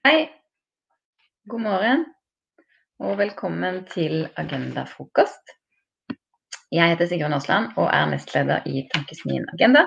Hei, 0.00 0.30
god 1.44 1.60
morgen 1.60 2.06
og 3.04 3.18
velkommen 3.18 3.82
til 3.90 4.22
Agenda-frokost. 4.40 5.50
Jeg 6.72 6.94
heter 6.94 7.10
Sigrun 7.10 7.34
Aasland 7.36 7.74
og 7.74 7.90
er 7.92 8.06
nestleder 8.08 8.64
i 8.64 8.86
Tankesmien 8.94 9.44
Agenda. 9.52 9.82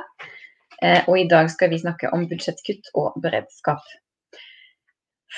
Eh, 0.85 1.01
og 1.09 1.17
i 1.17 1.25
dag 1.31 1.49
skal 1.49 1.71
vi 1.71 1.79
snakke 1.81 2.11
om 2.13 2.27
budsjettkutt 2.29 2.91
og 2.93 3.17
beredskap. 3.23 3.81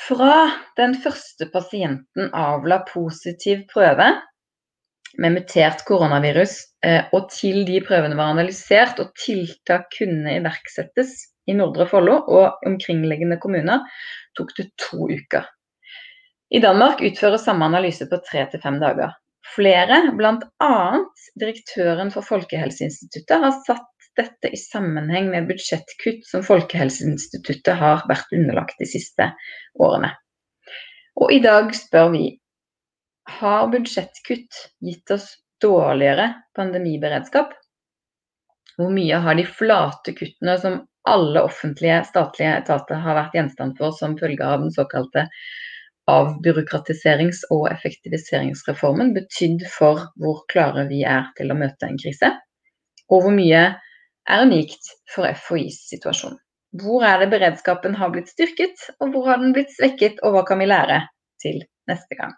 Fra 0.09 0.41
den 0.75 0.97
første 1.05 1.47
pasienten 1.53 2.35
avla 2.35 2.81
positiv 2.89 3.63
prøve 3.71 4.09
med 5.15 5.37
mutert 5.37 5.85
koronavirus, 5.87 6.57
eh, 6.83 7.07
og 7.15 7.31
til 7.31 7.63
de 7.71 7.79
prøvene 7.87 8.19
var 8.19 8.35
analysert 8.35 8.99
og 8.99 9.15
tiltak 9.23 9.87
kunne 9.95 10.35
iverksettes 10.41 11.15
i 11.49 11.55
Nordre 11.57 11.87
Follo 11.89 12.19
og 12.31 12.65
omkringliggende 12.65 13.37
kommuner, 13.41 13.85
tok 14.37 14.53
det 14.57 14.69
to 14.81 15.07
uker. 15.09 15.45
I 16.53 16.61
Danmark 16.61 17.01
utføres 17.03 17.45
samme 17.45 17.67
analyse 17.67 18.07
på 18.09 18.19
tre 18.25 18.45
til 18.51 18.61
fem 18.63 18.77
dager. 18.81 19.15
Flere, 19.55 20.01
bl.a. 20.17 20.75
direktøren 21.39 22.11
for 22.13 22.25
Folkehelseinstituttet, 22.25 23.41
har 23.41 23.53
satt 23.65 23.91
dette 24.15 24.49
i 24.53 24.59
sammenheng 24.59 25.27
med 25.31 25.49
budsjettkutt 25.49 26.23
som 26.27 26.43
Folkehelseinstituttet 26.45 27.75
har 27.79 28.05
vært 28.09 28.31
underlagt 28.35 28.79
de 28.79 28.87
siste 28.89 29.29
årene. 29.81 30.13
Og 31.19 31.31
i 31.35 31.41
dag 31.43 31.71
spør 31.75 32.11
vi 32.15 32.25
har 33.39 33.69
budsjettkutt 33.73 34.61
gitt 34.85 35.11
oss 35.15 35.29
dårligere 35.63 36.31
pandemiberedskap? 36.55 37.53
Hvor 38.75 38.91
mye 38.91 39.19
har 39.23 39.37
de 39.37 39.45
flate 39.47 40.15
kuttene 40.17 40.57
som 40.61 40.81
alle 41.09 41.43
offentlige 41.45 42.01
statlige 42.09 42.57
etater 42.61 43.01
har 43.01 43.17
vært 43.19 43.37
gjenstand 43.37 43.77
for 43.79 43.95
som 43.97 44.17
følge 44.19 44.45
av 44.45 44.63
den 44.63 44.73
såkalte 44.73 45.27
avbyråkratiserings- 46.09 47.43
og 47.53 47.67
effektiviseringsreformen 47.71 49.13
betydd 49.15 49.65
for 49.73 50.07
hvor 50.21 50.43
klare 50.51 50.85
vi 50.89 51.03
er 51.05 51.29
til 51.37 51.53
å 51.53 51.57
møte 51.57 51.89
en 51.89 51.99
krise? 52.01 52.31
Og 53.09 53.25
hvor 53.25 53.33
mye 53.33 53.63
er 54.29 54.45
unikt 54.45 54.93
for 55.13 55.29
FHIs 55.29 55.83
situasjon? 55.91 56.37
Hvor 56.81 57.05
er 57.07 57.21
det 57.21 57.31
beredskapen 57.33 57.95
har 57.95 58.11
blitt 58.13 58.31
styrket, 58.33 58.89
og 58.99 59.13
hvor 59.13 59.29
har 59.29 59.41
den 59.41 59.53
blitt 59.55 59.71
svekket, 59.77 60.19
og 60.25 60.35
hva 60.35 60.43
kan 60.47 60.59
vi 60.61 60.69
lære 60.69 61.05
til 61.41 61.61
neste 61.89 62.17
gang? 62.19 62.33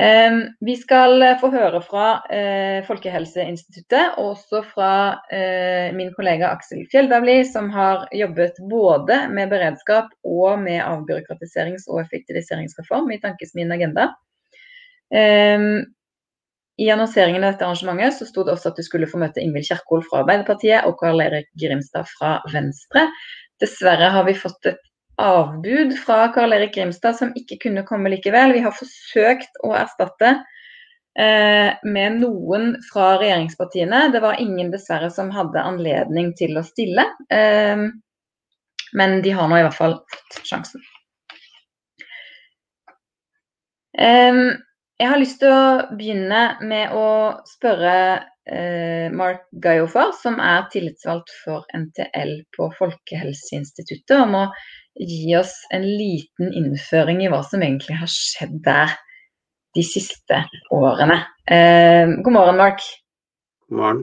Ehm, 0.00 0.40
vi 0.64 0.76
skal 0.80 1.20
få 1.40 1.50
høre 1.52 1.82
fra 1.84 2.04
eh, 2.32 2.78
Folkehelseinstituttet, 2.86 4.14
og 4.16 4.30
også 4.32 4.62
fra 4.70 4.92
eh, 5.34 5.90
min 5.92 6.14
kollega 6.16 6.48
Aksel 6.54 6.86
Fjelldavli, 6.88 7.42
som 7.44 7.68
har 7.74 8.06
jobbet 8.16 8.62
både 8.70 9.18
med 9.34 9.52
beredskap 9.52 10.08
og 10.24 10.62
med 10.62 10.80
avbyråkratiserings- 10.80 11.88
og 11.90 12.00
effektiviseringsreform 12.06 13.12
i 13.12 13.20
Tankesmien 13.20 13.76
Agenda. 13.76 14.08
Ehm, 15.12 15.82
I 16.80 16.88
annonseringen 16.88 17.44
av 17.44 17.52
dette 17.52 17.66
arrangementet 17.68 18.16
så 18.16 18.30
sto 18.30 18.46
det 18.46 18.54
også 18.54 18.70
at 18.70 18.80
du 18.80 18.86
skulle 18.86 19.10
få 19.10 19.20
møte 19.20 19.42
Ingvild 19.44 19.68
Kjerkol 19.68 20.06
fra 20.06 20.22
Arbeiderpartiet 20.22 20.88
og 20.88 20.96
Karl 21.02 21.20
Erik 21.26 21.50
Grimstad 21.60 22.08
fra 22.14 22.38
Venstre. 22.54 23.10
Dessverre 23.60 24.08
har 24.14 24.24
vi 24.24 24.38
fått 24.38 24.70
et 24.70 24.80
avbud 25.20 25.94
fra 26.00 26.28
Karl 26.34 26.54
Erik 26.56 26.74
Grimstad 26.74 27.18
som 27.18 27.32
ikke 27.38 27.58
kunne 27.66 27.84
komme 27.88 28.12
likevel. 28.12 28.54
Vi 28.56 28.62
har 28.64 28.74
forsøkt 28.76 29.60
å 29.66 29.72
erstatte 29.78 30.32
eh, 31.18 31.76
med 31.84 32.20
noen 32.22 32.72
fra 32.88 33.12
regjeringspartiene. 33.20 34.06
Det 34.14 34.22
var 34.24 34.40
ingen 34.42 34.72
dessverre 34.72 35.10
som 35.12 35.32
hadde 35.34 35.66
anledning 35.72 36.32
til 36.38 36.58
å 36.58 36.64
stille. 36.66 37.06
Eh, 37.32 37.84
men 39.00 39.20
de 39.22 39.36
har 39.36 39.50
nå 39.50 39.60
i 39.60 39.66
hvert 39.68 39.78
fall 39.78 40.00
fått 40.10 40.40
sjansen. 40.48 40.82
Eh, 43.98 44.42
jeg 45.00 45.08
har 45.08 45.20
lyst 45.20 45.40
til 45.40 45.52
å 45.52 45.96
begynne 45.96 46.42
med 46.68 46.92
å 46.92 47.06
spørre 47.48 47.94
eh, 48.44 49.06
Mark 49.16 49.46
Gajofar, 49.64 50.12
som 50.20 50.36
er 50.44 50.66
tillitsvalgt 50.72 51.32
for 51.44 51.64
NTL 51.72 52.34
på 52.56 52.68
Folkehelseinstituttet, 52.76 54.18
om 54.18 54.36
å 54.42 54.44
gi 54.98 55.36
oss 55.38 55.54
en 55.74 55.84
liten 55.86 56.52
innføring 56.56 57.22
i 57.24 57.30
hva 57.32 57.42
som 57.46 57.62
egentlig 57.62 57.98
har 58.00 58.10
skjedd 58.10 58.58
der 58.64 58.96
de 59.76 59.84
siste 59.86 60.42
årene. 60.74 61.20
Eh, 61.46 62.16
god 62.24 62.34
morgen, 62.34 62.58
Mark. 62.58 62.82
God 63.68 63.78
morgen. 63.78 64.02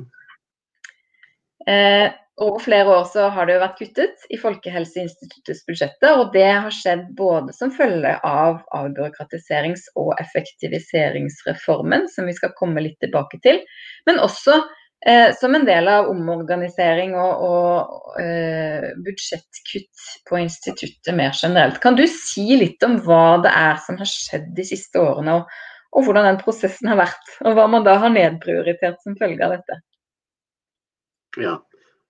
Eh, 1.67 2.07
over 2.37 2.59
flere 2.61 2.87
år 2.87 3.03
så 3.09 3.27
har 3.33 3.47
det 3.47 3.55
jo 3.55 3.61
vært 3.63 3.79
kuttet 3.79 4.25
i 4.29 4.37
Folkehelseinstituttets 4.39 5.63
budsjetter, 5.67 6.19
og 6.21 6.35
det 6.35 6.45
har 6.45 6.73
skjedd 6.73 7.07
både 7.17 7.55
som 7.57 7.73
følge 7.73 8.13
av 8.23 8.61
avbyråkratiserings- 8.77 9.89
og 9.97 10.13
effektiviseringsreformen, 10.21 12.05
som 12.13 12.29
vi 12.29 12.35
skal 12.37 12.53
komme 12.59 12.83
litt 12.85 12.99
tilbake 13.01 13.41
til, 13.43 13.63
men 14.05 14.21
også 14.21 14.61
eh, 15.05 15.29
som 15.39 15.55
en 15.55 15.65
del 15.67 15.87
av 15.91 16.09
omorganisering 16.11 17.15
og, 17.19 17.43
og 17.47 18.19
eh, 18.21 18.89
budsjettkutt 19.05 20.07
på 20.29 20.41
instituttet 20.41 21.13
mer 21.15 21.35
generelt. 21.35 21.81
Kan 21.83 21.99
du 21.99 22.05
si 22.11 22.47
litt 22.59 22.83
om 22.87 22.99
hva 23.05 23.37
det 23.43 23.53
er 23.53 23.77
som 23.85 23.99
har 24.01 24.09
skjedd 24.09 24.53
de 24.57 24.67
siste 24.67 25.01
årene, 25.01 25.39
og, 25.41 25.61
og 25.93 26.07
hvordan 26.07 26.31
den 26.31 26.41
prosessen 26.41 26.91
har 26.91 27.01
vært, 27.01 27.35
og 27.45 27.57
hva 27.57 27.69
man 27.71 27.85
da 27.87 27.97
har 28.01 28.13
nedprioritert 28.13 28.99
som 29.03 29.17
følge 29.19 29.45
av 29.45 29.57
dette? 29.57 29.81
Ja, 31.37 31.59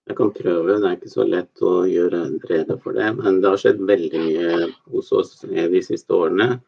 jeg 0.08 0.16
kan 0.16 0.32
prøve. 0.32 0.78
Det 0.80 0.88
er 0.88 0.96
ikke 0.96 1.12
så 1.12 1.26
lett 1.28 1.66
å 1.66 1.82
gjøre 1.90 2.24
rede 2.48 2.78
for 2.84 2.96
det. 2.96 3.10
Men 3.18 3.42
det 3.44 3.52
har 3.52 3.60
skjedd 3.60 3.82
veldig 3.90 4.24
mye 4.24 4.68
hos 4.94 5.12
oss 5.16 5.34
de 5.44 5.82
siste 5.84 6.16
årene. 6.16 6.62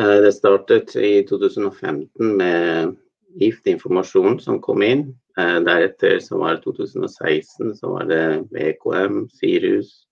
Eh, 0.00 0.16
det 0.24 0.32
startet 0.34 0.96
i 0.98 1.20
2015 1.28 2.32
med 2.40 2.96
giftinformasjon 3.40 4.40
som 4.42 4.58
kom 4.64 4.82
inn. 4.82 5.06
Eh, 5.36 5.58
deretter 5.66 6.18
så 6.24 6.40
var 6.40 6.56
det 6.56 6.64
2016 6.64 7.76
så 7.76 7.92
var 7.92 8.08
det 8.10 8.24
VKM, 8.56 9.26
Sirus, 9.36 10.06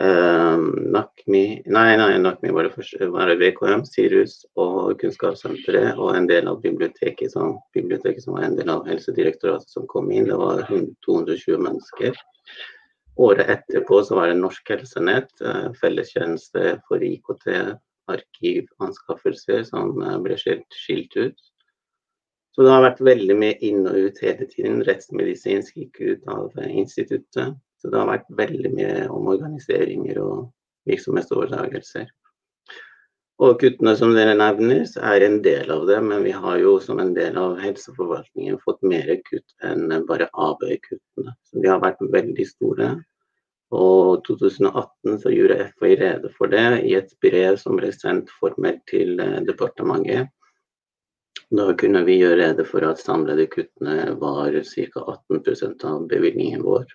Uh, 0.00 0.56
NAKMI 0.88 1.62
Nei, 1.68 1.96
nei, 2.00 2.14
NAKMI 2.16 2.52
var 2.56 2.64
det. 2.64 3.08
Var 3.12 3.28
det 3.28 3.34
VKM, 3.42 3.82
Sirus 3.84 4.38
og 4.56 4.94
Kunnskapssenteret 5.02 6.00
og 6.00 6.14
en 6.16 6.28
del 6.30 6.48
av 6.48 6.62
biblioteket 6.62 7.34
som, 7.34 7.58
biblioteket 7.76 8.24
som 8.24 8.38
var 8.38 8.46
en 8.46 8.56
del 8.56 8.72
av 8.72 8.88
Helsedirektoratet 8.88 9.68
som 9.68 9.84
kom 9.92 10.08
inn. 10.08 10.30
Det 10.30 10.38
var 10.40 10.64
220 11.04 11.60
mennesker. 11.60 12.16
Året 13.20 13.52
etterpå 13.58 14.00
så 14.08 14.16
var 14.16 14.32
det 14.32 14.40
Norsk 14.40 14.72
Helsenett, 14.72 15.28
uh, 15.44 15.68
fellestjeneste 15.76 16.78
for 16.88 17.04
IKT, 17.04 17.50
arkivanskaffelser, 18.08 19.66
som 19.68 19.98
uh, 20.00 20.16
ble 20.24 20.40
skilt, 20.40 20.80
skilt 20.86 21.20
ut. 21.20 21.51
Så 22.52 22.64
det 22.64 22.72
har 22.72 22.82
vært 22.84 23.04
veldig 23.04 23.36
mye 23.40 23.58
inn 23.64 23.86
og 23.88 24.08
ut 24.08 24.18
hele 24.20 24.46
tiden. 24.48 24.82
Rettsmedisinsk 24.84 25.76
gikk 25.78 26.00
ut 26.00 26.26
av 26.32 26.58
instituttet. 26.68 27.54
Så 27.80 27.90
det 27.90 27.98
har 27.98 28.10
vært 28.10 28.34
veldig 28.38 28.72
mye 28.76 29.06
omorganiseringer 29.10 30.20
og 30.22 30.50
virksomhetsoverdragelser. 30.90 32.10
Og 33.42 33.56
kuttene 33.58 33.94
som 33.98 34.12
dere 34.14 34.34
nevner, 34.38 34.84
er 34.84 35.24
en 35.26 35.40
del 35.42 35.70
av 35.74 35.86
det, 35.88 35.96
men 36.04 36.22
vi 36.22 36.34
har 36.36 36.60
jo 36.60 36.76
som 36.84 37.00
en 37.02 37.14
del 37.16 37.38
av 37.40 37.56
helseforvaltningen 37.62 38.60
fått 38.62 38.84
mer 38.86 39.08
kutt 39.26 39.56
enn 39.66 39.88
bare 40.06 40.28
ABØ-kuttene. 40.30 41.34
Så 41.48 41.64
de 41.64 41.72
har 41.72 41.80
vært 41.82 42.04
veldig 42.12 42.46
store. 42.46 42.92
Og 43.72 44.20
2018 44.28 45.18
så 45.24 45.32
gjorde 45.32 45.70
FHI 45.72 45.96
rede 45.98 46.30
for 46.36 46.52
det 46.52 46.84
i 46.84 46.92
et 46.98 47.10
brev 47.24 47.56
som 47.58 47.80
ble 47.80 47.88
sendt 47.96 48.30
formelt 48.36 48.84
til 48.90 49.16
eh, 49.24 49.40
departementet. 49.48 50.28
Da 51.52 51.72
kunne 51.76 52.00
vi 52.06 52.18
gjøre 52.20 52.38
rede 52.40 52.64
for 52.64 52.84
at 52.88 53.00
samlede 53.00 53.46
kuttene 53.52 54.14
var 54.20 54.54
ca. 54.64 55.00
18% 55.30 55.84
av 55.84 56.06
bevilgningen 56.08 56.62
vår. 56.64 56.86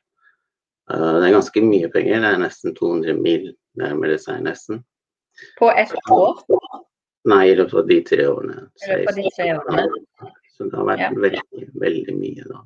Eh, 0.92 1.13
det 1.22 1.28
er 1.28 1.36
ganske 1.36 1.62
mye 1.66 1.89
penger. 1.94 2.22
Det 2.24 2.31
er 2.34 2.42
nesten 2.42 2.75
200 2.78 3.18
mil, 3.22 3.51
nærmer 3.78 4.13
det 4.13 4.22
seg 4.24 4.42
nesten. 4.45 4.84
På 5.60 5.69
ett 5.78 5.94
år? 6.12 6.42
Nei, 7.28 7.44
i 7.51 7.57
løpet 7.60 7.75
av 7.84 7.89
de 7.92 8.00
tre 8.07 8.25
årene. 8.31 8.63
De 8.81 9.30
tre 9.36 9.51
årene. 9.57 9.86
Så 10.56 10.66
det 10.69 10.78
har 10.80 10.88
vært 10.88 11.04
Ja. 11.06 11.10
veldig, 11.13 11.68
veldig 11.75 12.16
mye, 12.18 12.48
da. 12.50 12.62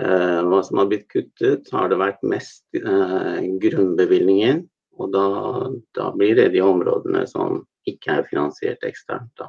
Eh, 0.00 0.42
hva 0.42 0.62
som 0.64 0.78
har 0.78 0.86
blitt 0.86 1.08
kuttet, 1.08 1.70
har 1.70 1.88
det 1.88 1.96
vært 1.98 2.22
mest 2.22 2.64
eh, 2.74 3.40
grunnbevilgningen. 3.62 4.68
Og 5.00 5.12
da, 5.12 5.70
da 5.96 6.10
blir 6.12 6.34
det 6.36 6.52
de 6.52 6.60
områdene 6.60 7.26
som 7.28 7.66
ikke 7.88 8.18
er 8.18 8.28
finansiert 8.28 8.84
eksternt, 8.84 9.30
da. 9.38 9.48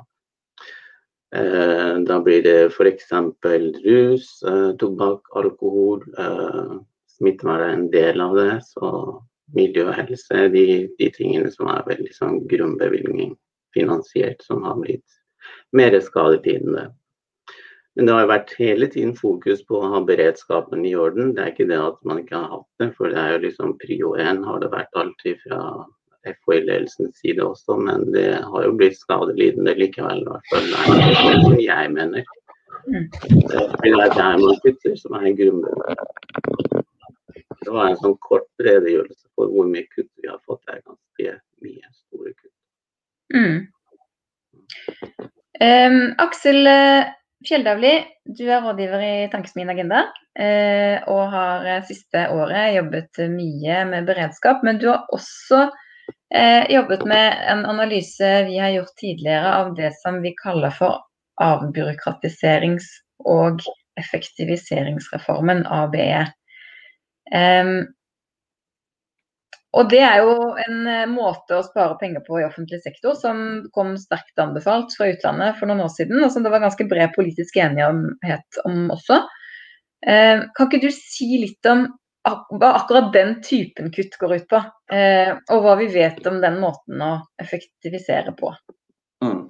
Eh, 1.35 1.99
da 2.07 2.19
blir 2.19 2.43
det 2.43 2.73
f.eks. 2.73 3.11
rus, 3.85 4.43
eh, 4.43 4.71
tobakk, 4.77 5.29
alkohol. 5.35 6.03
Eh, 6.19 6.79
smittevern 7.07 7.61
er 7.61 7.73
en 7.73 7.89
del 7.91 8.21
av 8.21 8.35
det. 8.35 8.61
Så 8.67 9.21
miljø 9.55 9.87
og 9.87 9.95
helse, 9.95 10.47
de, 10.51 10.65
de 10.99 11.11
tingene 11.15 11.51
som 11.51 11.69
er 11.71 11.87
veldig 11.87 12.11
sånn 12.15 12.41
grunnbevilgning 12.51 13.37
finansiert, 13.75 14.43
som 14.43 14.63
har 14.67 14.79
blitt 14.79 15.21
mer 15.71 15.95
skadetidende. 16.03 16.89
Men 17.95 18.07
det 18.07 18.13
har 18.15 18.27
vært 18.27 18.53
hele 18.59 18.87
tiden 18.91 19.15
fokus 19.15 19.63
på 19.67 19.79
å 19.79 19.89
ha 19.95 20.03
beredskapen 20.07 20.85
i 20.87 20.93
orden. 20.95 21.33
Det 21.35 21.43
er 21.43 21.51
ikke 21.51 21.67
det 21.71 21.79
at 21.79 21.97
man 22.07 22.21
ikke 22.21 22.39
har 22.39 22.51
hatt 22.57 22.83
det, 22.83 22.91
for 22.95 23.11
det 23.11 23.19
er 23.19 23.33
jo 23.35 23.41
liksom 23.47 23.73
prio 23.79 24.13
én 24.19 24.43
har 24.47 24.61
det 24.63 24.71
vært 24.71 24.99
alltid 24.99 25.39
fra 25.43 25.61
FHI-ledelsens 26.27 27.17
side 27.21 27.43
også, 27.43 27.77
men 27.81 28.05
det 28.13 28.27
har 28.43 28.67
jo 28.67 28.75
blitt 28.77 28.99
skadelidende 28.99 29.73
likevel. 29.79 30.21
I 30.21 30.29
hvert 30.29 30.53
fall 30.53 30.69
det 30.69 30.77
er 31.31 31.41
som 31.45 31.59
jeg 31.59 31.91
mener. 31.95 32.31
Mm. 32.87 33.07
Det 33.83 33.91
er 33.91 34.15
der 34.17 34.37
man 34.41 34.57
sitter, 34.65 34.95
som 34.97 35.17
er 35.19 35.35
grunnmuren. 35.37 35.99
Det 37.61 37.69
var 37.69 37.91
en 37.91 37.99
sånn 38.01 38.17
kort 38.25 38.49
redegjørelse 38.65 39.27
for 39.37 39.51
hvor 39.53 39.67
mye 39.69 39.85
kutt 39.93 40.09
vi 40.21 40.29
har 40.29 40.39
fått. 40.47 40.63
Det 40.65 40.79
er 40.79 40.81
ganske 40.81 41.35
mye 41.65 41.91
store 41.93 42.33
kutt. 42.33 42.55
Mm. 43.35 43.59
Um, 45.61 45.99
Aksel 46.23 46.67
eh, 46.67 47.11
Fjelldavli, 47.45 47.93
du 48.25 48.43
er 48.49 48.63
rådgiver 48.65 49.03
i 49.05 49.13
Tankesmien 49.33 49.69
Agenda. 49.73 50.07
Uh, 50.39 50.97
og 51.11 51.25
har 51.33 51.65
eh, 51.67 51.85
siste 51.85 52.25
året 52.33 52.77
jobbet 52.77 53.21
mye 53.29 53.81
med 53.89 54.09
beredskap. 54.09 54.65
Men 54.65 54.81
du 54.81 54.89
har 54.89 55.05
også 55.13 55.67
uh, 56.35 56.71
jobbet 56.71 57.05
med 57.05 57.37
en 57.51 57.65
analyse 57.65 58.43
vi 58.47 58.57
har 58.57 58.69
gjort 58.69 58.95
tidligere 58.97 59.55
av 59.55 59.73
det 59.75 59.93
som 60.01 60.21
vi 60.21 60.35
kaller 60.43 60.73
for 60.75 61.01
avbyråkratiserings- 61.41 62.99
og 63.25 63.61
effektiviseringsreformen, 63.99 65.65
ABE. 65.67 66.21
Um, 67.31 67.73
og 69.71 69.87
det 69.91 70.01
er 70.03 70.17
jo 70.19 70.31
en 70.59 70.87
eh, 70.89 71.05
måte 71.07 71.55
å 71.55 71.63
spare 71.63 71.95
penger 71.99 72.23
på 72.25 72.41
i 72.41 72.43
offentlig 72.43 72.81
sektor 72.83 73.15
som 73.15 73.37
kom 73.71 73.93
sterkt 73.95 74.41
anbefalt 74.41 74.91
fra 74.97 75.07
utlandet 75.13 75.55
for 75.59 75.71
noen 75.71 75.85
år 75.85 75.93
siden, 75.93 76.19
og 76.19 76.33
som 76.33 76.43
det 76.43 76.51
var 76.51 76.63
ganske 76.65 76.87
bred 76.91 77.13
politisk 77.15 77.55
enighet 77.55 78.59
om 78.67 78.89
også. 78.91 79.21
Kan 80.03 80.67
ikke 80.67 80.81
du 80.81 80.89
si 80.91 81.29
litt 81.39 81.69
om 81.71 81.85
hva 82.29 82.73
akkurat 82.77 83.09
den 83.13 83.39
typen 83.41 83.89
kutt 83.93 84.17
går 84.21 84.35
ut 84.35 84.47
på, 84.51 84.59
uh, 84.93 85.31
og 85.53 85.63
hva 85.65 85.77
vi 85.79 85.89
vet 85.93 86.21
om 86.29 86.41
den 86.43 86.59
måten 86.61 87.01
å 87.01 87.13
effektivisere 87.41 88.35
på? 88.37 88.53
Mm. 89.25 89.49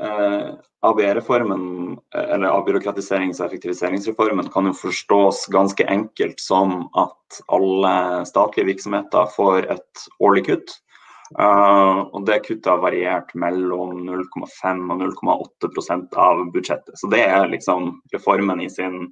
Eh, 0.00 0.48
ABE-reformen, 0.80 1.96
eller 2.14 2.48
avbyråkratiserings- 2.48 3.40
og 3.40 3.46
effektiviseringsreformen, 3.46 4.50
kan 4.52 4.68
jo 4.68 4.74
forstås 4.76 5.46
ganske 5.52 5.86
enkelt 5.88 6.40
som 6.40 6.90
at 7.00 7.38
alle 7.48 8.24
statlige 8.28 8.68
virksomheter 8.74 9.30
får 9.36 9.70
et 9.72 10.08
årlig 10.20 10.44
kutt. 10.50 10.74
Uh, 11.34 12.06
og 12.14 12.22
det 12.28 12.44
kuttet 12.44 12.68
har 12.70 12.78
variert 12.78 13.32
mellom 13.34 14.04
0,5 14.06 14.84
og 14.94 15.00
0,8% 15.00 16.12
av 16.22 16.44
budsjettet. 16.54 16.94
Så 17.00 17.10
det 17.10 17.24
er 17.24 17.48
liksom 17.50 17.96
reformen 18.14 18.62
i 18.62 18.68
sin, 18.70 19.08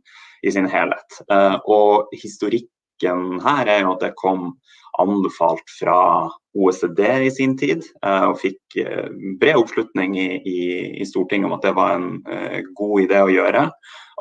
i 0.46 0.52
sin 0.54 0.68
helhet. 0.70 1.18
Uh, 1.26 1.58
og 1.66 2.14
historikken 2.14 2.70
her 3.02 3.66
er 3.66 3.80
jo 3.82 3.94
at 3.94 4.04
det 4.04 4.14
kom 4.20 4.52
anbefalt 5.00 5.66
fra 5.80 6.30
OECD 6.54 7.00
i 7.26 7.30
sin 7.34 7.56
tid, 7.58 7.82
eh, 8.06 8.26
og 8.28 8.38
fikk 8.42 8.76
eh, 8.78 9.08
bred 9.40 9.58
oppslutning 9.58 10.14
i, 10.18 10.28
i, 10.38 10.60
i, 11.00 11.06
Stortinget 11.08 11.50
om 11.50 11.56
at 11.56 11.66
det 11.66 11.74
var 11.74 11.96
en 11.96 12.20
uh, 12.28 12.60
god 12.78 13.06
idé 13.06 13.22
å 13.24 13.32
gjøre. 13.32 13.64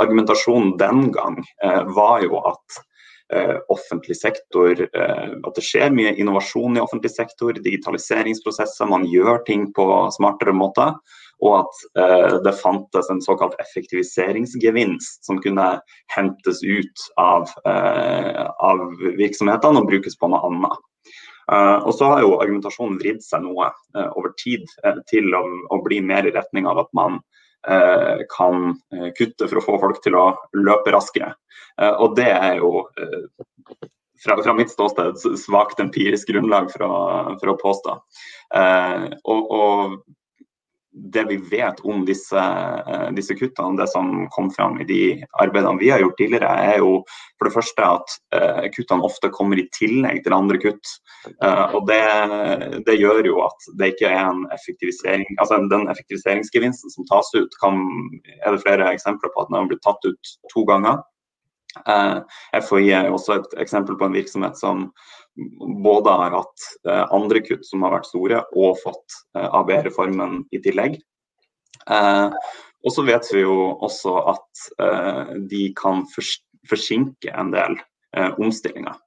Argumentasjonen 0.01 0.73
den 0.79 1.11
gang 1.13 1.35
var 1.93 2.23
jo 2.25 2.39
at 2.49 2.79
offentlig 3.71 4.17
sektor 4.19 4.77
At 4.83 5.55
det 5.55 5.63
skjer 5.65 5.93
mye 5.95 6.12
innovasjon 6.19 6.75
i 6.77 6.81
offentlig 6.83 7.09
sektor, 7.13 7.55
digitaliseringsprosesser, 7.55 8.89
man 8.91 9.07
gjør 9.09 9.39
ting 9.48 9.69
på 9.74 9.86
smartere 10.13 10.53
måter. 10.53 10.91
Og 11.41 11.55
at 11.63 12.43
det 12.45 12.53
fantes 12.59 13.09
en 13.09 13.24
såkalt 13.24 13.55
effektiviseringsgevinst 13.63 15.25
som 15.25 15.41
kunne 15.41 15.69
hentes 16.13 16.62
ut 16.62 17.07
av, 17.19 17.50
av 17.65 18.86
virksomhetene 19.17 19.81
og 19.81 19.89
brukes 19.89 20.19
på 20.19 20.29
noe 20.29 20.43
annet. 20.51 20.77
Uh, 21.51 21.83
og 21.83 21.91
så 21.98 22.07
har 22.07 22.21
jo 22.24 22.38
argumentasjonen 22.39 23.00
vridd 23.01 23.24
seg 23.24 23.43
noe 23.43 23.67
uh, 23.67 24.09
over 24.15 24.31
tid 24.39 24.63
uh, 24.86 25.01
til 25.12 25.27
å, 25.36 25.41
å, 25.75 25.79
bli 25.83 26.00
mer 26.00 26.24
i 26.27 26.31
retning 26.31 26.69
av 26.69 26.79
at 26.86 26.91
man 26.95 27.19
kan 27.63 28.74
kutte 29.17 29.48
for 29.48 29.60
å 29.60 29.63
få 29.63 29.77
folk 29.79 30.01
til 30.03 30.17
å 30.20 30.25
løpe 30.60 30.91
raskere. 30.91 31.34
og 31.79 32.15
det 32.17 32.27
er 32.29 32.58
jo 32.60 32.84
fra, 34.24 34.36
fra, 34.43 34.53
mitt 34.53 34.72
ståsted 34.72 35.20
svakt 35.39 35.79
empirisk 35.79 36.27
grunnlag 36.32 36.72
for 36.74 36.84
å, 36.88 36.98
for 37.39 37.53
å 37.53 37.58
påstå. 37.62 37.96
og, 39.24 39.55
og 39.58 39.96
det 41.13 41.24
vi 41.29 41.38
vet 41.51 41.79
om 41.86 42.03
disse, 42.05 42.39
eh, 42.39 43.10
disse, 43.15 43.36
kuttene, 43.38 43.77
det 43.79 43.88
som 43.91 44.27
kom 44.34 44.50
fram 44.53 44.79
i 44.82 44.88
de 44.89 45.01
arbeidene 45.41 45.79
vi 45.79 45.91
har 45.93 46.01
gjort 46.03 46.17
tidligere, 46.20 46.51
er 46.74 46.82
jo 46.82 46.91
for 47.38 47.50
det 47.50 47.53
første 47.55 47.86
at 47.86 48.13
uh, 48.36 48.65
kuttene 48.72 49.03
ofte 49.03 49.29
kommer 49.36 49.60
i 49.60 49.65
tillegg 49.75 50.22
til 50.24 50.36
andre 50.36 50.60
kutt. 50.62 50.91
Uh, 51.43 51.75
og 51.75 51.88
det, 51.89 52.03
det, 52.88 52.98
gjør 53.00 53.27
jo 53.27 53.41
at 53.43 53.67
det 53.79 53.93
ikke 53.93 54.12
er 54.12 54.29
en 54.29 54.46
effektivisering 54.55 55.25
altså 55.41 55.60
Den 55.72 55.89
effektiviseringsgevinsten 55.91 56.93
som 56.93 57.08
tas 57.10 57.29
ut, 57.36 57.58
kan, 57.62 57.82
er 58.43 58.55
det 58.55 58.63
flere 58.63 58.91
eksempler 58.93 59.34
på 59.34 59.43
at 59.43 59.51
den 59.51 59.60
har 59.60 59.67
blitt 59.72 59.84
tatt 59.84 60.08
ut 60.08 60.34
to 60.53 60.63
ganger. 60.70 61.01
Uh, 61.88 62.22
FHI 62.62 62.92
er 62.94 63.10
også 63.10 63.39
et 63.39 63.56
eksempel 63.63 63.98
på 63.98 64.06
en 64.06 64.15
virksomhet 64.15 64.60
som 64.60 64.92
både 65.84 66.10
har 66.10 66.36
hatt 66.38 66.68
eh, 66.89 67.06
andre 67.13 67.42
kutt 67.42 67.65
som 67.65 67.84
har 67.86 67.96
vært 67.96 68.10
store, 68.10 68.44
og 68.53 68.77
fått 68.84 69.18
eh, 69.38 69.48
ABE-reformen 69.48 70.44
i 70.53 70.62
tillegg. 70.63 71.00
Eh, 71.89 72.30
og 72.84 72.92
så 72.92 73.06
vet 73.08 73.30
vi 73.32 73.46
jo 73.46 73.56
også 73.80 74.18
at 74.34 74.63
de 75.48 75.62
kan 75.80 76.01
forsinke 76.68 77.32
en 77.32 77.53
del 77.53 77.77
omstillinger. 78.44 78.98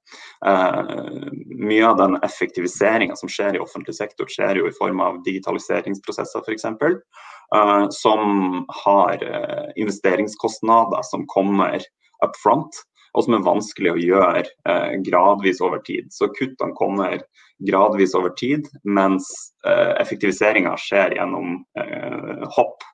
mye 1.61 1.83
av 1.85 1.99
den 1.99 2.17
effektiviseringa 2.25 3.15
som 3.15 3.29
skjer 3.29 3.55
i 3.55 3.61
offentlig 3.61 3.93
sektor, 3.99 4.25
skjer 4.25 4.57
jo 4.57 4.65
i 4.65 4.73
form 4.73 5.03
av 5.05 5.21
digitaliseringsprosesser 5.27 6.41
f.eks. 6.41 6.65
Som 7.99 8.65
har 8.81 9.21
investeringskostnader 9.77 11.05
som 11.05 11.27
kommer 11.29 11.85
up 12.25 12.37
front 12.43 12.81
og 13.17 13.25
som 13.25 13.37
er 13.37 13.45
vanskelig 13.45 13.93
å 13.93 14.01
gjøre 14.01 14.43
eh, 14.45 14.97
gradvis 15.05 15.61
over 15.65 15.81
tid. 15.87 16.11
Så 16.13 16.29
kuttene 16.37 16.77
kommer 16.77 17.23
gradvis 17.65 18.13
over 18.17 18.35
tid, 18.37 18.67
mens 18.85 19.29
eh, 19.65 19.95
effektiviseringa 20.01 20.75
skjer 20.81 21.17
gjennom 21.17 21.57
eh, 21.79 22.45
hopp 22.53 22.85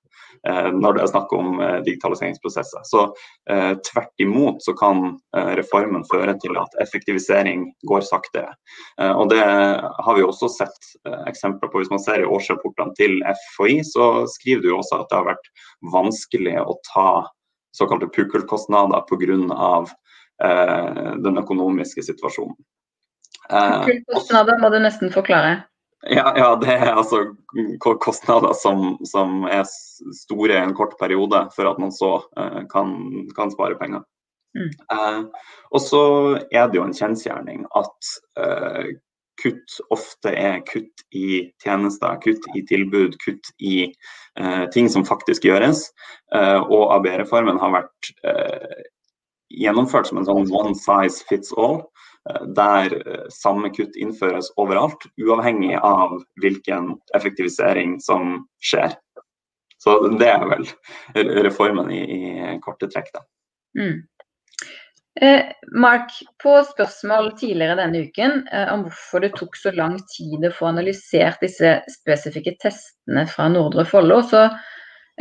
eh, 0.47 0.69
når 0.71 0.95
det 0.95 1.03
er 1.03 1.11
snakk 1.11 1.35
om 1.35 1.59
eh, 1.59 1.75
digitaliseringsprosesser. 1.89 2.85
Så 2.87 3.03
eh, 3.51 3.73
tvert 3.89 4.23
imot 4.23 4.63
så 4.63 4.75
kan 4.79 5.17
reformen 5.59 6.07
føre 6.07 6.37
til 6.39 6.55
at 6.61 6.79
effektivisering 6.83 7.67
går 7.89 8.03
saktere. 8.07 8.53
og 9.01 9.31
det 9.31 9.41
har 9.41 10.15
vi 10.15 10.23
også 10.23 10.47
sett 10.53 10.91
eksempler 11.27 11.71
på. 11.71 11.81
Hvis 11.81 11.91
man 11.91 12.01
ser 12.03 12.21
i 12.21 12.27
årsrapportene 12.29 12.93
til 12.99 13.17
FHI, 13.27 13.79
så 13.91 14.27
skriver 14.37 14.63
du 14.63 14.75
også 14.77 15.01
at 15.01 15.09
det 15.09 15.19
har 15.19 15.31
vært 15.33 15.49
vanskelig 15.95 16.59
å 16.61 16.77
ta 16.93 17.09
såkalte 17.73 18.09
pukkelkostnader 18.13 19.05
pga. 19.09 19.73
Eh, 20.43 21.13
den 21.23 21.37
økonomiske 21.37 22.03
situasjonen. 22.03 22.55
Eh, 23.49 23.85
kostnader 24.09 24.57
må 24.61 24.71
du 24.73 24.79
nesten 24.81 25.11
forklare. 25.13 25.61
Ja, 26.09 26.33
ja, 26.35 26.49
det 26.59 26.73
er 26.73 26.97
altså 26.97 27.21
kostnader 27.79 28.51
som, 28.59 28.97
som, 29.07 29.45
er 29.47 29.63
store 30.17 30.57
i 30.57 30.63
en 30.63 30.73
kort 30.75 30.97
periode, 30.99 31.45
for 31.55 31.69
at 31.69 31.79
man 31.79 31.93
så 31.95 32.17
eh, 32.39 32.63
kan, 32.71 32.97
kan, 33.37 33.53
spare 33.53 33.77
penger. 33.79 34.03
Mm. 34.57 34.73
Eh, 34.97 35.21
og 35.71 35.81
så 35.81 36.03
er 36.51 36.67
det 36.67 36.81
jo 36.81 36.87
en 36.87 36.97
kjensgjerning 36.97 37.63
at 37.79 38.11
uh, 38.37 38.89
kutt 39.43 39.77
ofte 39.91 40.31
er 40.39 40.61
kutt 40.69 41.03
i 41.11 41.43
tjenester, 41.63 42.15
kutt 42.23 42.47
i 42.55 42.63
tilbud, 42.69 43.17
kutt 43.25 43.51
i 43.59 43.91
ting 44.73 44.87
som 44.89 45.03
faktisk 45.05 45.43
gjøres. 45.45 45.83
og 46.33 46.93
ABE-reformen 46.95 47.59
har 47.61 47.75
vært 47.75 48.13
gjennomført 49.53 50.09
som 50.09 50.19
en 50.19 50.27
sånn 50.27 50.49
one 50.53 50.73
size 50.77 51.25
fits 51.29 51.53
all, 51.57 51.81
eh, 52.29 52.45
der 52.57 52.95
eh, 52.99 53.25
samme 53.33 53.71
kutt 53.73 53.97
innføres 53.99 54.51
overalt, 54.61 55.07
uavhengig 55.21 55.75
av 55.79 56.19
hvilken 56.41 56.93
effektivisering 57.17 57.99
som 58.03 58.43
skjer. 58.63 58.95
Så 59.83 59.97
det 60.15 60.29
er 60.31 60.45
vel 60.47 60.67
reformen 61.43 61.89
i, 61.91 62.01
i 62.03 62.59
korte 62.63 62.87
trekk, 62.87 63.09
da. 63.13 63.25
Mm. 63.75 63.97
Eh, 65.21 65.51
Mark, 65.77 66.09
på 66.41 66.55
spørsmål 66.65 67.35
tidligere 67.37 67.77
denne 67.77 68.05
uken 68.07 68.47
eh, 68.49 68.69
om 68.73 68.87
hvorfor 68.87 69.21
det 69.21 69.35
tok 69.37 69.57
så 69.59 69.73
lang 69.77 69.99
tid 70.09 70.45
å 70.47 70.53
få 70.55 70.71
analysert 70.71 71.43
disse 71.43 71.75
spesifikke 71.99 72.55
testene 72.63 73.27
fra 73.29 73.49
Nordre 73.53 73.85
Follo, 73.89 74.23
så 74.25 74.47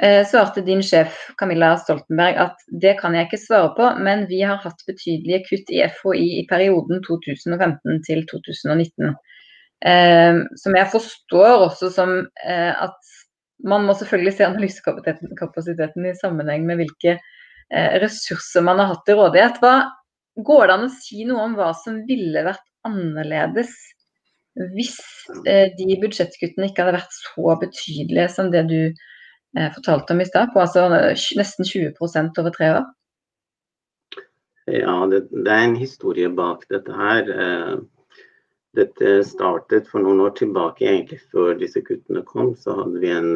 Eh, 0.00 0.26
svarte 0.26 0.62
din 0.64 0.80
sjef 0.80 1.18
Camilla 1.36 1.74
Stoltenberg 1.76 2.38
at 2.40 2.62
det 2.80 2.94
kan 2.96 3.12
jeg 3.12 3.26
ikke 3.26 3.42
svare 3.42 3.72
på, 3.76 3.88
men 4.00 4.24
vi 4.30 4.38
har 4.40 4.62
hatt 4.62 4.80
betydelige 4.88 5.42
kutt 5.50 5.68
i 5.68 5.82
FHI 5.84 6.28
i 6.38 6.46
perioden 6.48 7.02
2015 7.04 8.00
til 8.06 8.22
2019. 8.30 9.12
Eh, 9.84 10.40
som 10.62 10.78
jeg 10.78 10.92
forstår 10.94 11.66
også 11.66 11.90
som 11.92 12.14
at 12.40 13.12
man 13.68 13.84
må 13.84 13.92
selvfølgelig 13.98 14.32
se 14.38 14.48
analysekapasiteten 14.48 16.08
i 16.08 16.16
sammenheng 16.16 16.64
med 16.66 16.80
hvilke 16.80 17.18
ressurser 17.72 18.64
man 18.64 18.80
har 18.82 18.92
hatt 18.92 19.04
til 19.06 19.18
rådighet. 19.18 19.58
Hva, 19.62 19.74
går 20.36 20.66
det 20.66 20.74
an 20.76 20.86
å 20.88 20.92
si 20.94 21.24
noe 21.28 21.46
om 21.46 21.56
hva 21.58 21.72
som 21.76 22.02
ville 22.08 22.44
vært 22.46 22.64
annerledes 22.88 23.72
hvis 24.76 24.98
eh, 25.48 25.70
de 25.78 25.96
budsjettkuttene 26.02 26.68
ikke 26.68 26.84
hadde 26.84 26.98
vært 26.98 27.14
så 27.16 27.54
betydelige 27.60 28.26
som 28.34 28.50
det 28.52 28.66
du 28.68 28.80
eh, 28.84 29.70
fortalte 29.72 30.12
om 30.12 30.20
i 30.20 30.26
stad, 30.28 30.52
på 30.52 30.60
altså 30.60 30.88
nesten 30.92 31.68
20 31.68 31.94
over 32.42 32.52
tre 32.52 32.68
år? 32.76 32.84
Ja, 34.68 34.98
det, 35.10 35.24
det, 35.32 35.48
er 35.48 35.64
en 35.64 35.78
historie 35.80 36.28
bak 36.28 36.68
dette 36.70 36.94
her. 36.94 37.32
Dette 38.76 39.14
startet 39.26 39.88
for 39.90 40.04
noen 40.04 40.20
år 40.24 40.36
tilbake, 40.38 40.84
egentlig 40.86 41.18
før 41.32 41.56
disse 41.58 41.82
kuttene 41.84 42.22
kom. 42.28 42.52
Så 42.56 42.76
hadde 42.76 43.02
vi 43.02 43.10
en 43.10 43.34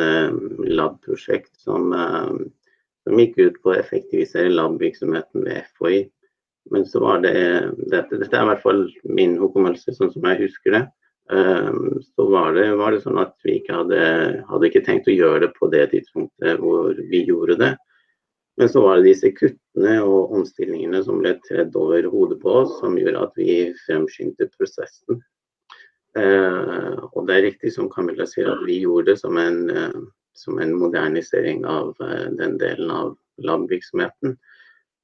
lab-prosjekt 0.69 1.51
som, 1.65 1.91
som, 3.07 3.19
gikk 3.23 3.39
ut 3.39 3.59
på 3.63 3.73
å 3.73 3.79
effektivisere 3.79 4.53
lab-virksomheten 4.53 5.47
ved 5.47 5.65
FHI. 5.79 6.05
Men 6.75 6.87
så 6.91 7.01
var 7.05 7.23
det 7.23 7.37
dette, 7.87 8.19
dette 8.19 8.35
er 8.35 8.43
i 8.43 8.51
hvert 8.51 8.65
fall 8.65 8.87
min 9.07 9.37
hukommelse, 9.39 9.95
sånn 9.95 10.11
som 10.11 10.27
jeg 10.27 10.43
husker 10.43 10.75
det. 10.75 10.85
Ehm, 11.33 12.03
så 12.03 12.27
var 12.31 12.55
det, 12.55 12.67
var 12.79 12.95
det 12.95 13.03
sånn 13.03 13.19
at 13.23 13.35
vi 13.47 13.61
ikke 13.61 13.81
hadde, 13.81 14.01
hadde 14.51 14.69
ikke 14.69 14.83
tenkt 14.87 15.11
å 15.11 15.15
gjøre 15.15 15.45
det 15.47 15.53
på 15.59 15.71
det 15.71 15.85
tidspunktet 15.95 16.59
hvor 16.63 16.99
vi 17.11 17.23
gjorde 17.27 17.59
det. 17.63 17.73
Men 18.57 18.71
så 18.73 18.83
var 18.83 18.99
det 18.99 19.11
disse 19.11 19.31
kuttene 19.37 19.99
og 20.03 20.35
omstillingene 20.39 21.03
som 21.05 21.21
ble 21.21 21.35
tredd 21.45 21.75
over 21.77 22.07
hodet 22.11 22.39
på 22.43 22.55
oss, 22.63 22.79
som 22.81 22.97
gjorde 22.99 23.27
at 23.27 23.35
vi 23.39 23.57
fremskyndte 23.85 24.49
prosessen. 24.55 25.21
Uh, 26.17 26.97
og 27.13 27.27
det 27.29 27.35
er 27.35 27.45
riktig 27.51 27.75
som 27.75 27.91
Camilla 27.93 28.25
sier, 28.25 28.49
at 28.49 28.63
vi 28.65 28.79
gjorde 28.81 29.11
det 29.11 29.19
som 29.21 29.37
en, 29.37 29.59
som 30.39 30.61
en 30.63 30.75
modernisering 30.79 31.65
av 31.67 31.95
uh, 32.01 32.29
den 32.39 32.59
delen 32.63 32.93
av 32.93 33.17
lab-virksomheten 33.43 34.37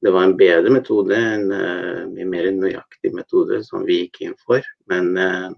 det 0.02 0.10
var 0.10 0.24
en 0.26 0.36
bedre 0.36 0.70
metode, 0.74 1.14
en 1.14 1.52
en 1.52 2.30
mer 2.30 2.48
nøyaktig 2.50 3.12
metode 3.14 3.60
som 3.62 3.84
vi 3.86 4.00
gikk 4.00 4.16
inn 4.26 4.34
for. 4.42 4.64
Men 4.90 5.12
uh, 5.14 5.52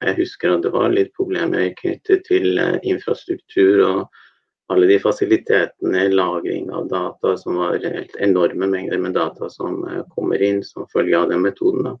jeg 0.00 0.14
husker 0.20 0.52
at 0.54 0.62
det 0.62 0.70
var 0.70 0.94
litt 0.94 1.10
problemer 1.18 1.72
knyttet 1.80 2.22
til 2.28 2.60
infrastruktur 2.86 3.82
og 3.88 4.20
alle 4.70 4.86
de 4.86 4.98
fasilitetene, 5.02 6.08
lagring 6.14 6.70
av 6.70 6.86
data, 6.88 7.34
som 7.36 7.56
var 7.58 7.82
helt 7.82 8.14
enorme 8.22 8.68
mengder 8.70 9.00
med 9.02 9.16
data 9.18 9.50
som 9.50 9.82
kommer 10.14 10.42
inn 10.42 10.62
som 10.64 10.86
følge 10.92 11.18
av 11.18 11.32
den 11.32 11.42
metoden. 11.42 11.96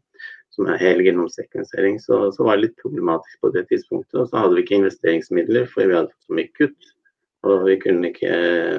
Som 0.54 0.68
er 0.70 0.78
helgenomsekvensering. 0.82 1.98
Så, 2.02 2.30
så 2.34 2.46
var 2.46 2.58
det 2.58 2.68
litt 2.68 2.78
problematisk 2.82 3.42
på 3.42 3.50
det 3.54 3.64
tidspunktet. 3.70 4.14
Og 4.22 4.30
så 4.30 4.38
hadde 4.38 4.56
vi 4.56 4.64
ikke 4.64 4.78
investeringsmidler, 4.80 5.66
for 5.70 5.86
vi 5.86 5.96
hadde 5.98 6.12
fått 6.14 6.30
så 6.30 6.38
mye 6.38 6.54
kutt. 6.58 6.90
Og 7.48 7.62
vi 7.64 7.78
kunne 7.80 8.10
ikke 8.10 8.34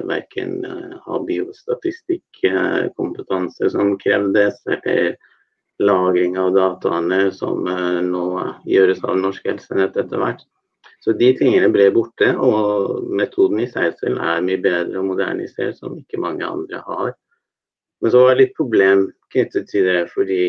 verken 0.06 0.60
eh, 0.66 0.92
ha 1.06 1.14
biostatistikkompetanse 1.26 3.70
som 3.74 3.98
krevdes, 3.98 4.56
eller 4.76 5.16
lagring 5.82 6.38
av 6.38 6.54
dataene 6.54 7.32
som 7.34 7.66
eh, 7.66 8.00
nå 8.06 8.26
gjøres 8.68 9.02
av 9.02 9.18
Norsk 9.18 9.46
Helsenett 9.50 9.96
etter 9.98 10.18
hvert. 10.22 10.46
Så 11.02 11.12
de 11.18 11.32
tingene 11.34 11.66
ble 11.74 11.90
borte, 11.94 12.28
og 12.38 13.02
metoden 13.10 13.60
i 13.64 13.70
seg 13.70 13.94
selv 13.98 14.18
er 14.22 14.44
mye 14.46 14.60
bedre 14.62 14.98
og 15.00 15.06
modernisert, 15.10 15.76
som 15.80 15.98
ikke 15.98 16.22
mange 16.22 16.46
andre 16.46 16.78
har. 16.86 17.10
Men 18.02 18.10
så 18.14 18.18
var 18.22 18.30
det 18.34 18.42
litt 18.42 18.58
problem 18.58 18.98
knyttet 19.34 19.64
til 19.70 19.82
det, 19.88 20.02
fordi 20.14 20.42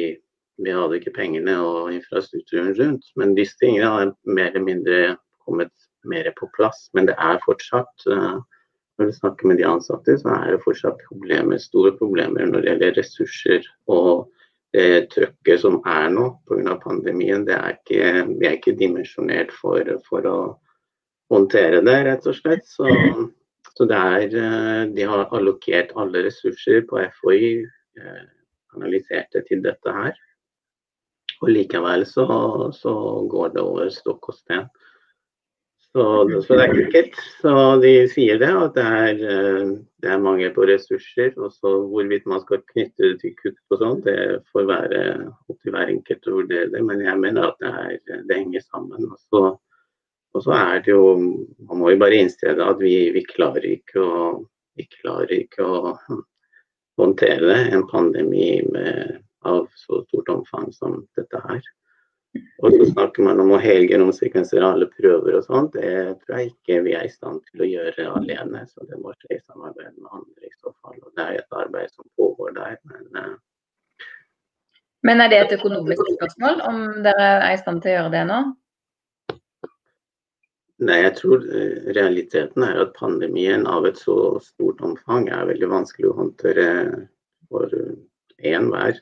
vi 0.61 0.73
hadde 0.73 0.99
ikke 0.99 1.15
pengene 1.15 1.55
og 1.65 1.93
infrastrukturen 1.93 2.73
rundt. 2.77 3.07
Men 3.17 3.33
disse 3.37 3.57
tingene 3.61 3.89
har 3.89 4.13
mer 4.29 4.51
eller 4.51 4.67
mindre 4.67 4.99
kommet 5.45 5.73
mer 6.09 6.29
på 6.37 6.49
plass. 6.55 6.87
Men 6.93 7.07
det 7.09 7.15
er 7.21 7.41
fortsatt 7.45 8.07
eh, 8.11 8.39
når 8.97 9.09
du 9.09 9.15
snakker 9.17 9.49
med 9.49 9.57
de 9.57 9.67
ansatte, 9.67 10.15
så 10.21 10.31
er 10.35 10.53
det 10.53 10.63
fortsatt 10.63 11.01
problemer, 11.07 11.61
store 11.61 11.93
problemer 11.97 12.49
når 12.49 12.61
det 12.61 12.71
gjelder 12.71 12.97
ressurser. 12.99 13.69
Og 13.91 14.27
det 14.73 15.13
trøkket 15.13 15.61
som 15.61 15.79
er 15.89 16.09
nå 16.13 16.29
pga. 16.49 16.75
pandemien, 16.81 17.45
det 17.45 17.55
er 17.57 17.77
ikke, 17.77 18.11
vi 18.39 18.49
er 18.49 18.57
ikke 18.57 18.75
dimensjonert 18.77 19.53
for, 19.53 19.89
for, 20.09 20.25
å 20.29 20.37
håndtere 21.33 21.81
det, 21.85 21.97
rett 22.07 22.27
og 22.29 22.37
slett. 22.37 22.65
Så, 22.69 22.89
så 23.77 23.89
er, 23.89 24.27
eh, 24.29 24.83
de 24.93 25.09
har 25.09 25.25
allokert 25.33 25.93
alle 25.97 26.25
ressurser 26.27 26.85
på 26.89 27.01
FHI, 27.19 27.55
analysert 28.73 29.33
det 29.33 29.45
til 29.49 29.61
dette 29.65 29.93
her. 29.93 30.17
Og 31.43 31.51
likevel 31.51 32.05
så, 32.07 32.25
så 32.73 32.93
går 33.29 33.53
det 33.55 33.63
over 33.63 33.89
stokk 33.93 34.31
og 34.31 34.37
sten. 34.37 34.69
Så, 35.93 36.03
så, 36.41 36.55
det 36.57 36.63
er 36.63 36.71
enkelt. 36.73 37.17
Så 37.41 37.51
de 37.83 37.91
sier 38.09 38.39
det, 38.41 38.49
at 38.49 38.73
det 38.73 38.83
er, 38.83 39.19
eh, 39.29 39.73
det 40.01 40.09
er 40.09 40.23
mangel 40.23 40.49
på 40.55 40.65
ressurser. 40.65 41.35
Og 41.37 41.53
så 41.53 41.73
hvorvidt 41.91 42.25
man 42.29 42.41
skal 42.41 42.63
knytte 42.71 43.11
det 43.11 43.19
til 43.21 43.35
kutt 43.37 43.59
og 43.69 43.81
sånn, 43.81 43.99
det 44.07 44.15
får 44.49 44.65
være 44.71 45.03
opp 45.29 45.59
til 45.59 45.75
hver 45.75 45.91
enkelt 45.93 46.25
å 46.25 46.39
vurdere 46.39 46.71
det. 46.73 46.81
Men 46.87 47.03
jeg 47.05 47.21
mener 47.21 47.51
at 47.51 47.61
det, 47.61 47.73
er, 47.83 48.23
det 48.25 48.39
henger 48.39 48.65
sammen. 48.65 49.05
Og 49.05 49.21
så, 49.21 49.43
og 50.33 50.45
så, 50.47 50.55
er 50.57 50.81
det 50.81 50.95
jo 50.95 51.05
Man 51.13 51.83
må 51.83 51.93
jo 51.93 52.01
bare 52.01 52.23
innse 52.23 52.55
at 52.57 52.81
vi, 52.81 52.95
vi, 53.13 53.25
klarer 53.29 53.69
ikke 53.75 54.01
å, 54.01 54.25
vi 54.73 54.89
klarer 54.97 55.35
ikke 55.37 55.67
å 55.67 55.93
håndtere 56.97 57.59
en 57.69 57.85
pandemi 57.89 58.63
med, 58.73 59.21
av 59.45 59.69
så 59.77 60.01
stort 60.07 60.33
omfang 60.33 60.73
som 60.73 61.03
dette 61.19 61.45
her. 61.45 61.61
Og 62.33 62.73
så 62.73 62.85
snakker 62.89 63.25
man 63.27 63.41
om 63.43 63.51
å 63.53 63.61
helgenomsekvensere 63.61 64.65
alle 64.65 64.87
prøver 64.89 65.35
og 65.37 65.45
sånt. 65.45 65.75
Det 65.75 66.15
tror 66.23 66.39
jeg 66.39 66.53
ikke 66.53 66.79
vi 66.87 66.95
er 66.97 67.05
i 67.05 67.11
stand 67.11 67.43
til 67.49 67.61
å 67.61 67.69
gjøre 67.69 68.07
alene. 68.17 68.63
Så 68.71 68.87
det 68.89 68.97
må 69.01 69.13
skje 69.17 69.37
i 69.37 69.43
samarbeid 69.43 69.93
med 69.97 70.09
andre 70.09 70.47
i 70.47 70.53
så 70.55 70.73
fall. 70.79 70.97
Og 71.03 71.11
det 71.17 71.25
er 71.27 71.41
et 71.41 71.57
arbeid 71.59 71.91
som 71.93 72.07
pågår 72.17 72.55
der. 72.57 72.79
Men, 72.89 73.05
uh... 73.19 74.07
men 75.05 75.21
er 75.21 75.33
det 75.33 75.41
et 75.43 75.55
økonomisk 75.59 76.13
spørsmål, 76.15 76.65
om 76.71 76.83
dere 77.05 77.29
er 77.35 77.49
i 77.53 77.61
stand 77.61 77.83
til 77.83 77.93
å 77.93 77.97
gjøre 77.99 78.13
det 78.15 78.25
nå? 78.31 78.41
Nei, 80.83 80.97
jeg 81.03 81.13
tror 81.19 81.43
eh, 81.53 81.91
realiteten 81.95 82.65
er 82.65 82.81
at 82.81 82.95
pandemien 82.97 83.67
av 83.69 83.85
et 83.87 83.99
så 84.01 84.15
stort 84.43 84.81
omfang 84.83 85.29
er 85.31 85.45
veldig 85.47 85.69
vanskelig 85.71 86.09
å 86.09 86.17
håndtere 86.17 86.65
for 87.47 87.69
enhver. 88.43 88.97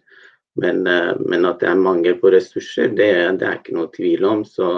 Men, 0.59 0.87
eh, 0.87 1.13
men, 1.19 1.45
at 1.47 1.61
det 1.61 1.69
er 1.71 1.79
mangel 1.79 2.17
på 2.19 2.31
ressurser, 2.33 2.91
det, 2.97 3.13
det 3.39 3.47
er 3.47 3.59
ikke 3.59 3.77
noe 3.77 3.91
tvil 3.95 4.25
om. 4.27 4.43
Så, 4.47 4.71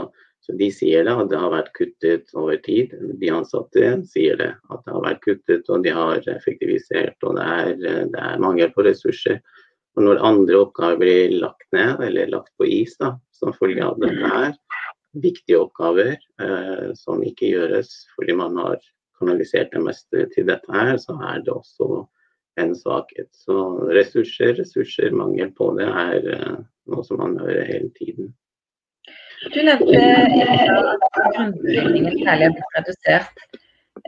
så, 0.44 0.56
de 0.60 0.70
sier 0.76 1.08
det, 1.08 1.16
at 1.16 1.32
det 1.32 1.42
har 1.42 1.54
vært 1.54 1.74
kuttet 1.78 2.34
over 2.38 2.60
tid. 2.66 2.94
De 3.22 3.32
ansatte 3.34 3.96
sier 4.10 4.38
det, 4.40 4.52
at 4.70 4.86
det 4.86 4.96
har 4.96 5.06
vært 5.08 5.24
kuttet 5.26 5.70
og 5.74 5.86
de 5.86 5.96
har 5.96 6.30
effektivisert. 6.36 7.18
Og 7.26 7.40
det 7.40 7.50
er, 7.58 7.76
det 8.14 8.26
er 8.30 8.44
mangel 8.44 8.74
på 8.76 8.86
ressurser. 8.86 9.42
Og 9.98 10.08
når 10.08 10.24
andre 10.26 10.58
oppgaver 10.58 11.02
blir 11.02 11.38
lagt 11.42 11.68
ned 11.76 12.02
eller 12.02 12.32
lagt 12.34 12.54
på 12.58 12.66
is 12.70 12.98
da, 13.02 13.14
som 13.34 13.54
følge 13.54 13.86
av 13.86 14.00
dette 14.02 14.30
her, 14.30 14.56
viktige 15.14 15.60
oppgaver 15.62 16.16
eh, 16.42 16.88
som 16.98 17.22
ikke 17.22 17.52
gjøres 17.52 17.92
fordi 18.16 18.34
man 18.38 18.58
har 18.58 18.80
kanalisert 19.20 19.70
det 19.74 19.84
meste 19.86 20.26
til 20.34 20.48
dette 20.50 20.74
her, 20.74 20.98
så 20.98 21.14
er 21.30 21.44
det 21.46 21.54
også 21.54 22.04
en 22.62 22.76
svakhet. 22.78 23.30
Så 23.36 23.58
ressurser, 23.96 24.54
ressurser, 24.60 25.12
mangel 25.16 25.52
på 25.58 25.72
det 25.80 25.90
er 25.90 26.30
uh, 26.38 26.62
noe 26.92 27.06
som 27.08 27.22
man 27.24 27.38
hører 27.42 27.68
hele 27.70 27.92
tiden. 27.98 28.34
Du 29.52 29.60
nevnte 29.60 30.00
at 30.00 31.04
grunnbevilgningen 31.36 32.22
særlig 32.24 32.48
har 32.48 32.56
blitt 32.56 32.78
redusert. 32.78 33.44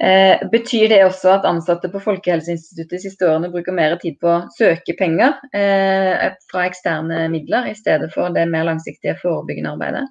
Eh, 0.01 0.41
betyr 0.51 0.89
det 0.91 1.03
også 1.05 1.29
at 1.37 1.45
ansatte 1.47 1.87
på 1.91 2.01
Folkehelseinstituttet 2.03 2.97
de 2.97 2.99
siste 3.03 3.27
årene 3.29 3.51
bruker 3.53 3.75
mer 3.75 3.93
tid 4.01 4.17
på 4.19 4.31
å 4.31 4.41
søke 4.55 4.95
penger 4.99 5.37
eh, 5.55 6.25
fra 6.51 6.65
eksterne 6.67 7.27
midler, 7.31 7.69
i 7.69 7.77
stedet 7.77 8.09
for 8.15 8.33
det 8.35 8.47
mer 8.51 8.65
langsiktige 8.67 9.15
forebyggende 9.21 9.75
arbeidet? 9.75 10.09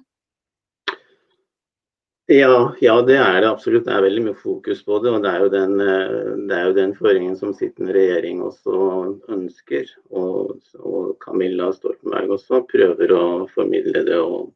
Ja, 2.27 2.73
ja, 2.81 3.01
det 3.05 3.19
er 3.21 3.35
det 3.43 3.49
absolutt. 3.51 3.83
Det 3.85 3.93
er 3.93 4.01
veldig 4.01 4.21
mye 4.25 4.37
fokus 4.39 4.79
på 4.81 4.97
det. 5.03 5.11
Og 5.13 5.21
det 5.21 5.29
er 5.29 5.43
jo 5.43 5.49
den, 5.53 5.73
eh, 5.81 6.13
det 6.49 6.55
er 6.57 6.63
jo 6.65 6.73
den 6.73 6.93
føringen 6.97 7.35
som 7.37 7.51
sittende 7.53 7.93
regjering 7.93 8.39
også 8.41 8.77
ønsker. 9.29 9.91
Og, 10.09 10.55
og 10.81 11.11
Camilla 11.21 11.69
Stoltenberg 11.73 12.33
også 12.33 12.63
prøver 12.71 13.13
å 13.13 13.25
formidle 13.53 14.01
det. 14.07 14.17
Og, 14.17 14.49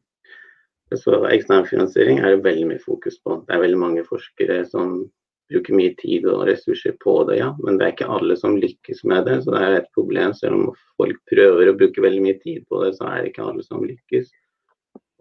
så 0.98 1.20
Eksternfinansiering 1.30 2.18
er 2.18 2.34
det 2.34 2.42
veldig 2.48 2.66
mye 2.72 2.82
fokus 2.82 3.20
på. 3.22 3.38
Det 3.46 3.54
er 3.54 3.62
veldig 3.62 3.78
mange 3.78 4.04
forskere 4.08 4.64
som 4.66 5.04
bruker 5.50 5.78
mye 5.78 5.94
tid 6.02 6.26
og 6.26 6.42
ressurser 6.50 6.96
på 6.98 7.14
det, 7.30 7.38
ja. 7.38 7.52
Men 7.62 7.78
det 7.78 7.86
er 7.86 7.94
ikke 7.94 8.10
alle 8.18 8.34
som 8.38 8.58
lykkes 8.58 9.04
med 9.06 9.30
det. 9.30 9.44
Så 9.44 9.54
det 9.54 9.62
er 9.62 9.78
et 9.78 9.88
problem. 9.94 10.34
Selv 10.34 10.58
om 10.58 10.74
folk 10.98 11.22
prøver 11.30 11.70
å 11.70 11.78
bruke 11.78 12.02
veldig 12.02 12.26
mye 12.26 12.42
tid 12.42 12.66
på 12.66 12.82
det, 12.82 12.96
så 12.98 13.06
er 13.12 13.22
det 13.22 13.30
ikke 13.30 13.46
alle 13.46 13.62
som 13.62 13.86
lykkes. 13.86 14.26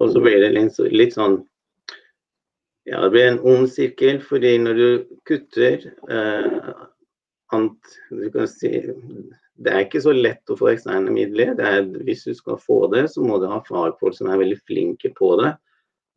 Og 0.02 0.16
så 0.16 0.26
blir 0.26 0.42
det 0.42 0.56
litt, 0.58 0.82
litt 0.90 1.14
sånn 1.14 1.44
ja, 2.88 3.02
det 3.04 3.10
blir 3.14 3.28
en 3.28 3.42
ond 3.46 3.70
sirkel, 3.72 4.22
fordi 4.24 4.56
når 4.62 4.80
du 4.80 4.90
kutter 5.28 5.84
eh, 6.10 6.70
ant, 7.56 7.96
du 8.10 8.46
si, 8.48 8.72
Det 9.60 9.72
er 9.74 9.84
ikke 9.84 10.02
så 10.02 10.14
lett 10.16 10.52
å 10.52 10.56
få 10.56 10.70
eksterne 10.72 11.12
midler. 11.12 11.58
Er, 11.60 11.82
hvis 12.08 12.24
du 12.24 12.34
skal 12.38 12.60
få 12.64 12.86
det, 12.94 13.10
så 13.12 13.24
må 13.26 13.42
du 13.42 13.50
ha 13.52 13.60
fagfolk 13.68 14.16
som 14.16 14.30
er 14.32 14.40
veldig 14.40 14.60
flinke 14.70 15.12
på 15.18 15.34
det. 15.42 15.52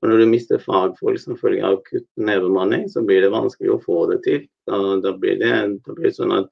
Og 0.02 0.11
når 0.11 0.23
du 0.23 0.31
mister 0.31 0.62
fagfolk 0.62 1.19
som 1.19 1.38
følge 1.38 1.66
av 1.66 1.81
kutt 1.88 2.07
nedbemanning, 2.19 2.88
så 2.90 3.02
blir 3.07 3.23
det 3.23 3.35
vanskelig 3.35 3.75
å 3.75 3.83
få 3.83 4.04
det 4.12 4.21
til. 4.26 4.47
Da, 4.71 4.78
da, 5.02 5.14
blir, 5.19 5.40
det, 5.42 5.52
da 5.83 5.97
blir 5.97 6.11
det 6.11 6.16
sånn 6.16 6.35
at 6.37 6.50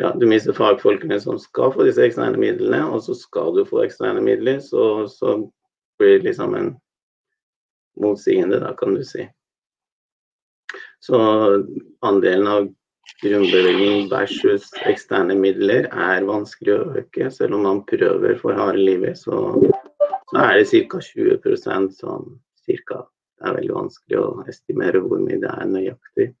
ja, 0.00 0.14
du 0.16 0.24
mister 0.30 0.56
fagfolkene 0.56 1.18
som 1.20 1.40
skal 1.42 1.72
få 1.74 1.84
disse 1.88 2.04
eksterne 2.04 2.40
midlene, 2.40 2.84
og 2.88 3.02
så 3.04 3.16
skal 3.18 3.52
du 3.56 3.64
få 3.68 3.82
eksterne 3.84 4.22
midler, 4.24 4.60
så, 4.64 5.08
så 5.10 5.40
blir 6.00 6.22
liksom 6.24 6.54
en 6.56 6.74
motsigende, 8.02 8.60
da, 8.62 8.74
kan 8.78 8.94
du 8.94 9.04
si. 9.04 9.28
Så 11.00 11.18
andelen 12.00 12.46
av 12.46 12.68
grunnbevilgning 13.22 14.08
versus 14.10 14.70
eksterne 14.86 15.34
midler 15.38 15.88
er 15.90 16.26
vanskelig 16.28 16.74
å 16.74 16.88
øke. 17.02 17.30
Selv 17.34 17.58
om 17.58 17.64
man 17.66 17.84
prøver 17.88 18.38
for 18.40 18.58
harde 18.58 18.82
livet, 18.82 19.18
så, 19.18 19.38
så 20.30 20.42
er 20.42 20.58
det 20.58 20.84
ca. 20.90 21.00
20% 21.02 21.94
som 22.00 22.34
cirka. 22.66 23.04
Det 23.38 23.48
er 23.48 23.58
veldig 23.60 23.76
vanskelig 23.76 24.20
å 24.20 24.28
estimere 24.50 25.02
hvor 25.04 25.22
mye 25.22 25.40
det 25.42 25.50
er 25.54 25.70
nøyaktig. 25.70 26.32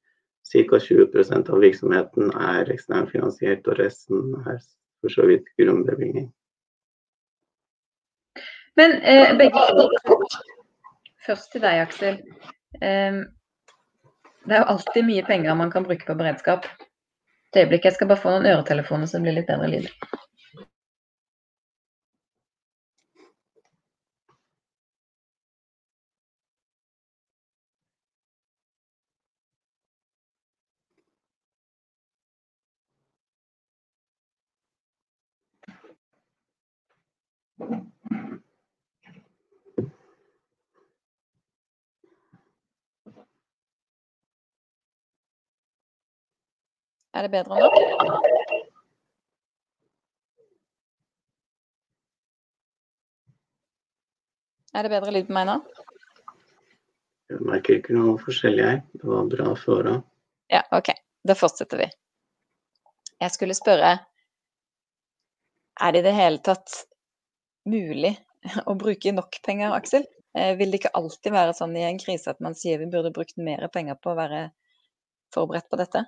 Ca. 0.48 0.80
20% 0.80 1.52
av 1.52 1.62
virksomheten 1.62 2.34
er 2.34 2.72
eksternfinansiert, 2.72 3.66
og 3.68 3.78
resten 3.80 4.34
er 4.46 4.58
for 5.02 5.14
så 5.14 5.28
vidt 5.30 5.48
grunnbevilgning. 5.60 6.30
Men 8.78 8.94
eh, 9.02 9.34
begge 9.38 9.58
Først 11.28 11.50
til 11.52 11.60
deg, 11.60 11.82
Aksel. 11.84 12.14
Det 12.80 14.54
er 14.54 14.62
jo 14.62 14.68
alltid 14.72 15.04
mye 15.04 15.24
penger 15.28 15.58
man 15.60 15.72
kan 15.74 15.84
bruke 15.84 16.06
på 16.08 16.16
beredskap. 16.16 16.64
Et 17.52 17.60
øyeblikk, 17.62 17.84
jeg 17.84 17.98
skal 17.98 18.08
bare 18.08 18.22
få 18.22 18.32
noen 18.32 18.48
øretelefoner 18.48 19.10
så 19.10 19.20
det 19.20 19.26
blir 19.28 19.36
litt 19.40 19.50
bedre 19.52 19.68
lyd. 19.74 19.92
Er 47.18 47.24
det 47.26 47.32
bedre 47.32 47.56
nå? 47.58 47.68
Er 54.78 54.86
det 54.86 54.92
bedre 54.92 55.14
lyd 55.16 55.24
på 55.26 55.34
meg 55.34 55.48
nå? 55.48 55.56
Jeg 57.32 57.42
merker 57.48 57.80
ikke 57.80 57.96
noe 57.96 58.12
forskjellig 58.22 58.62
jeg. 58.62 58.82
Det 59.00 59.08
var 59.10 59.26
bra 59.32 59.54
før 59.58 59.88
òg. 59.96 60.04
Ja, 60.54 60.60
OK. 60.78 60.92
Da 61.26 61.34
fortsetter 61.34 61.82
vi. 61.82 61.88
Jeg 63.18 63.34
skulle 63.34 63.56
spørre 63.58 63.96
Er 65.78 65.94
det 65.94 66.04
i 66.04 66.06
det 66.06 66.14
hele 66.14 66.38
tatt 66.46 66.76
mulig 67.66 68.12
å 68.70 68.76
bruke 68.78 69.10
nok 69.16 69.40
penger, 69.42 69.74
Aksel? 69.74 70.06
Eh, 70.38 70.54
vil 70.60 70.70
det 70.70 70.84
ikke 70.84 70.94
alltid 70.94 71.34
være 71.34 71.58
sånn 71.58 71.74
i 71.74 71.82
en 71.88 71.98
krise 71.98 72.30
at 72.30 72.38
man 72.44 72.54
sier 72.54 72.78
vi 72.78 72.86
burde 72.92 73.10
brukt 73.14 73.42
mer 73.42 73.66
penger 73.74 73.98
på 73.98 74.14
å 74.14 74.18
være 74.18 74.44
forberedt 75.34 75.66
på 75.66 75.82
dette? 75.82 76.06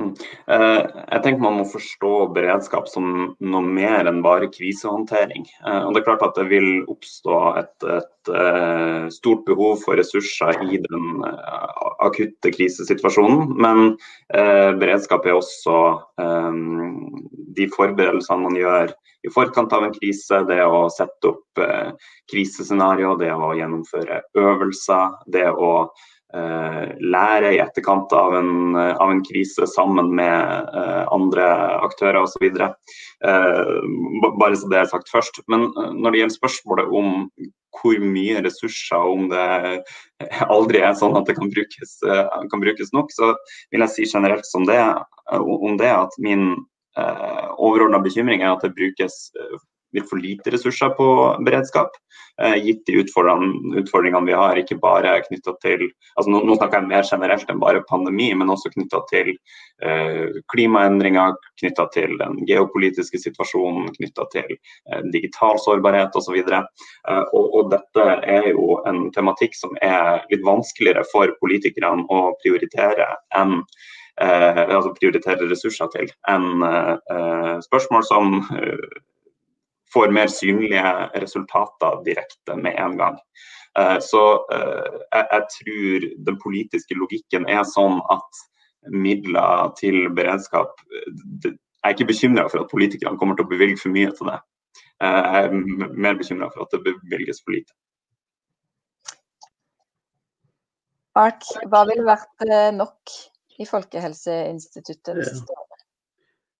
Mm. 0.00 0.12
Eh, 0.48 0.80
jeg 1.12 1.22
tenker 1.22 1.42
Man 1.44 1.58
må 1.60 1.64
forstå 1.68 2.12
beredskap 2.32 2.88
som 2.90 3.34
noe 3.36 3.62
mer 3.66 4.08
enn 4.08 4.22
bare 4.24 4.48
krisehåndtering. 4.52 5.44
Eh, 5.66 5.82
og 5.84 5.92
det 5.92 6.02
er 6.02 6.06
klart 6.08 6.24
at 6.26 6.38
det 6.38 6.46
vil 6.50 6.70
oppstå 6.90 7.40
et, 7.60 7.86
et 7.98 8.32
eh, 8.32 9.06
stort 9.12 9.44
behov 9.48 9.82
for 9.84 10.00
ressurser 10.00 10.62
i 10.64 10.80
den 10.82 11.26
akutte 12.02 12.52
krisesituasjonen. 12.54 13.52
Men 13.62 13.94
beredskap 14.32 15.26
er 15.26 15.36
også 15.36 15.76
de 17.56 17.66
forberedelsene 17.74 18.42
man 18.46 18.56
gjør 18.58 18.92
i 19.22 19.30
forkant 19.30 19.74
av 19.76 19.86
en 19.86 19.94
krise. 19.94 20.40
Det 20.48 20.58
å 20.64 20.86
sette 20.90 21.30
opp 21.30 21.62
krisescenario, 22.30 23.14
det 23.20 23.30
å 23.34 23.52
gjennomføre 23.58 24.22
øvelser, 24.40 25.18
det 25.30 25.46
å 25.52 25.72
lære 26.32 27.52
i 27.52 27.60
etterkant 27.60 28.12
av 28.16 28.34
en, 28.38 28.76
av 28.76 29.10
en 29.10 29.22
krise 29.26 29.66
sammen 29.68 30.14
med 30.16 30.70
uh, 30.72 31.04
andre 31.12 31.44
aktører 31.84 32.22
osv. 32.22 32.46
Bare 33.20 34.56
så 34.56 34.70
det 34.72 34.80
er 34.80 34.88
sagt 34.90 35.12
først. 35.12 35.42
Men 35.52 35.68
når 35.98 36.08
det 36.10 36.22
gjelder 36.22 36.38
spørsmålet 36.38 36.94
om 37.02 37.26
hvor 37.72 38.00
mye 38.04 38.40
ressurser, 38.44 38.96
om 38.96 39.28
det 39.32 39.44
aldri 40.56 40.82
er 40.84 40.96
sånn 40.98 41.16
at 41.20 41.28
det 41.28 41.36
kan 41.38 41.52
brukes, 41.52 41.98
kan 42.02 42.64
brukes 42.64 42.92
nok, 42.96 43.12
så 43.12 43.32
vil 43.72 43.84
jeg 43.84 43.94
si 43.94 44.08
generelt 44.12 44.48
som 44.48 44.64
det, 44.68 44.80
om 45.32 45.76
det 45.80 45.92
at 45.92 46.16
min 46.22 46.52
overordna 47.56 48.02
bekymring 48.04 48.44
er 48.44 48.52
at 48.52 48.64
det 48.64 48.74
brukes 48.76 49.30
litt 49.96 50.08
for 50.08 50.20
lite 50.20 50.52
ressurser 50.54 50.92
på 50.96 51.06
beredskap, 51.44 51.94
eh, 52.40 52.56
gitt 52.64 52.86
de 52.86 52.98
utfordringene 53.02 54.26
vi 54.26 54.36
har. 54.36 54.56
Ikke 54.56 54.78
bare 54.80 55.18
knytta 55.26 55.54
til 55.62 55.84
altså 56.16 56.32
nå, 56.32 56.42
nå, 56.46 56.56
snakker 56.58 56.80
jeg 56.80 56.90
mer 56.90 57.06
generelt 57.08 57.50
enn 57.50 57.62
bare 57.62 57.84
pandemi, 57.88 58.30
men 58.38 58.52
også 58.52 58.72
knytta 58.74 59.02
til 59.10 59.32
eh, 59.84 60.40
klimaendringer, 60.52 61.36
knytta 61.60 61.88
til 61.94 62.16
den 62.20 62.40
geopolitiske 62.48 63.20
situasjonen, 63.22 63.92
knytta 63.98 64.28
til 64.34 64.52
eh, 64.56 65.02
digital 65.14 65.60
sårbarhet 65.62 66.16
osv. 66.18 66.38
Eh, 66.42 67.24
og, 67.32 67.48
og 67.60 67.72
dette 67.72 68.08
er 68.36 68.52
jo 68.52 68.80
en 68.88 69.08
tematikk 69.14 69.56
som 69.58 69.76
er 69.82 70.24
litt 70.32 70.44
vanskeligere 70.46 71.04
for 71.12 71.34
politikerne 71.42 72.06
å 72.12 72.32
prioritere 72.42 73.08
enn 73.36 73.60
eh, 74.20 74.62
altså 74.66 74.92
prioritere 74.98 75.48
ressurser 75.50 75.90
til 75.94 76.12
enn 76.30 76.66
eh, 76.66 77.56
spørsmål 77.64 78.06
som 78.08 78.36
får 79.92 80.12
mer 80.14 80.30
synlige 80.32 80.92
resultater 81.20 82.00
direkte 82.06 82.56
med 82.56 82.78
en 82.80 82.96
gang. 82.98 83.18
Eh, 83.78 83.98
så 84.00 84.22
eh, 84.52 84.96
jeg, 85.12 85.42
tror 85.56 86.08
den 86.26 86.38
politiske 86.42 86.96
logikken 86.96 87.48
er 87.48 87.64
sånn 87.68 88.00
at 88.12 88.42
midler 88.92 89.70
til 89.78 90.08
beredskap 90.10 90.74
Jeg 90.82 91.54
er 91.86 91.94
ikke 91.94 92.10
bekymra 92.10 92.48
for 92.50 92.64
at 92.64 92.72
politikerne 92.72 93.18
kommer 93.18 93.38
til 93.38 93.46
å 93.46 93.52
bevilge 93.52 93.80
for 93.80 93.94
mye 93.94 94.10
til 94.18 94.28
det. 94.28 94.40
Eh, 95.02 95.20
jeg 95.22 95.46
er 95.46 95.96
mer 96.06 96.18
bekymra 96.20 96.50
for 96.52 96.66
at 96.66 96.76
det 96.76 96.82
bevilges 96.84 97.40
for 97.44 97.56
lite. 97.56 97.74
Mark, 101.16 101.44
hva 101.68 101.82
ville 101.88 102.08
vært 102.08 102.46
nok 102.72 103.16
i 103.60 103.66
Folkehelseinstituttet 103.68 105.18
det 105.18 105.26
siste 105.28 105.52
året? 105.52 105.61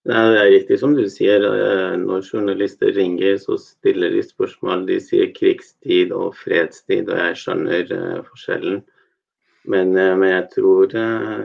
Det 0.03 0.15
er 0.19 0.49
riktig 0.51 0.81
som 0.81 0.97
du 0.99 1.05
sier. 1.07 1.45
Eh, 1.47 1.93
når 2.01 2.25
journalister 2.27 2.91
ringer, 2.97 3.37
så 3.39 3.55
stiller 3.61 4.11
de 4.11 4.25
spørsmål. 4.27 4.83
De 4.89 4.99
sier 5.03 5.31
krigstid 5.37 6.11
og 6.17 6.35
fredstid, 6.41 7.07
og 7.07 7.21
jeg 7.21 7.39
skjønner 7.39 7.93
uh, 7.95 8.25
forskjellen. 8.27 8.81
Men, 9.71 9.95
uh, 9.95 10.17
men, 10.19 10.27
jeg 10.33 10.49
tror, 10.57 10.97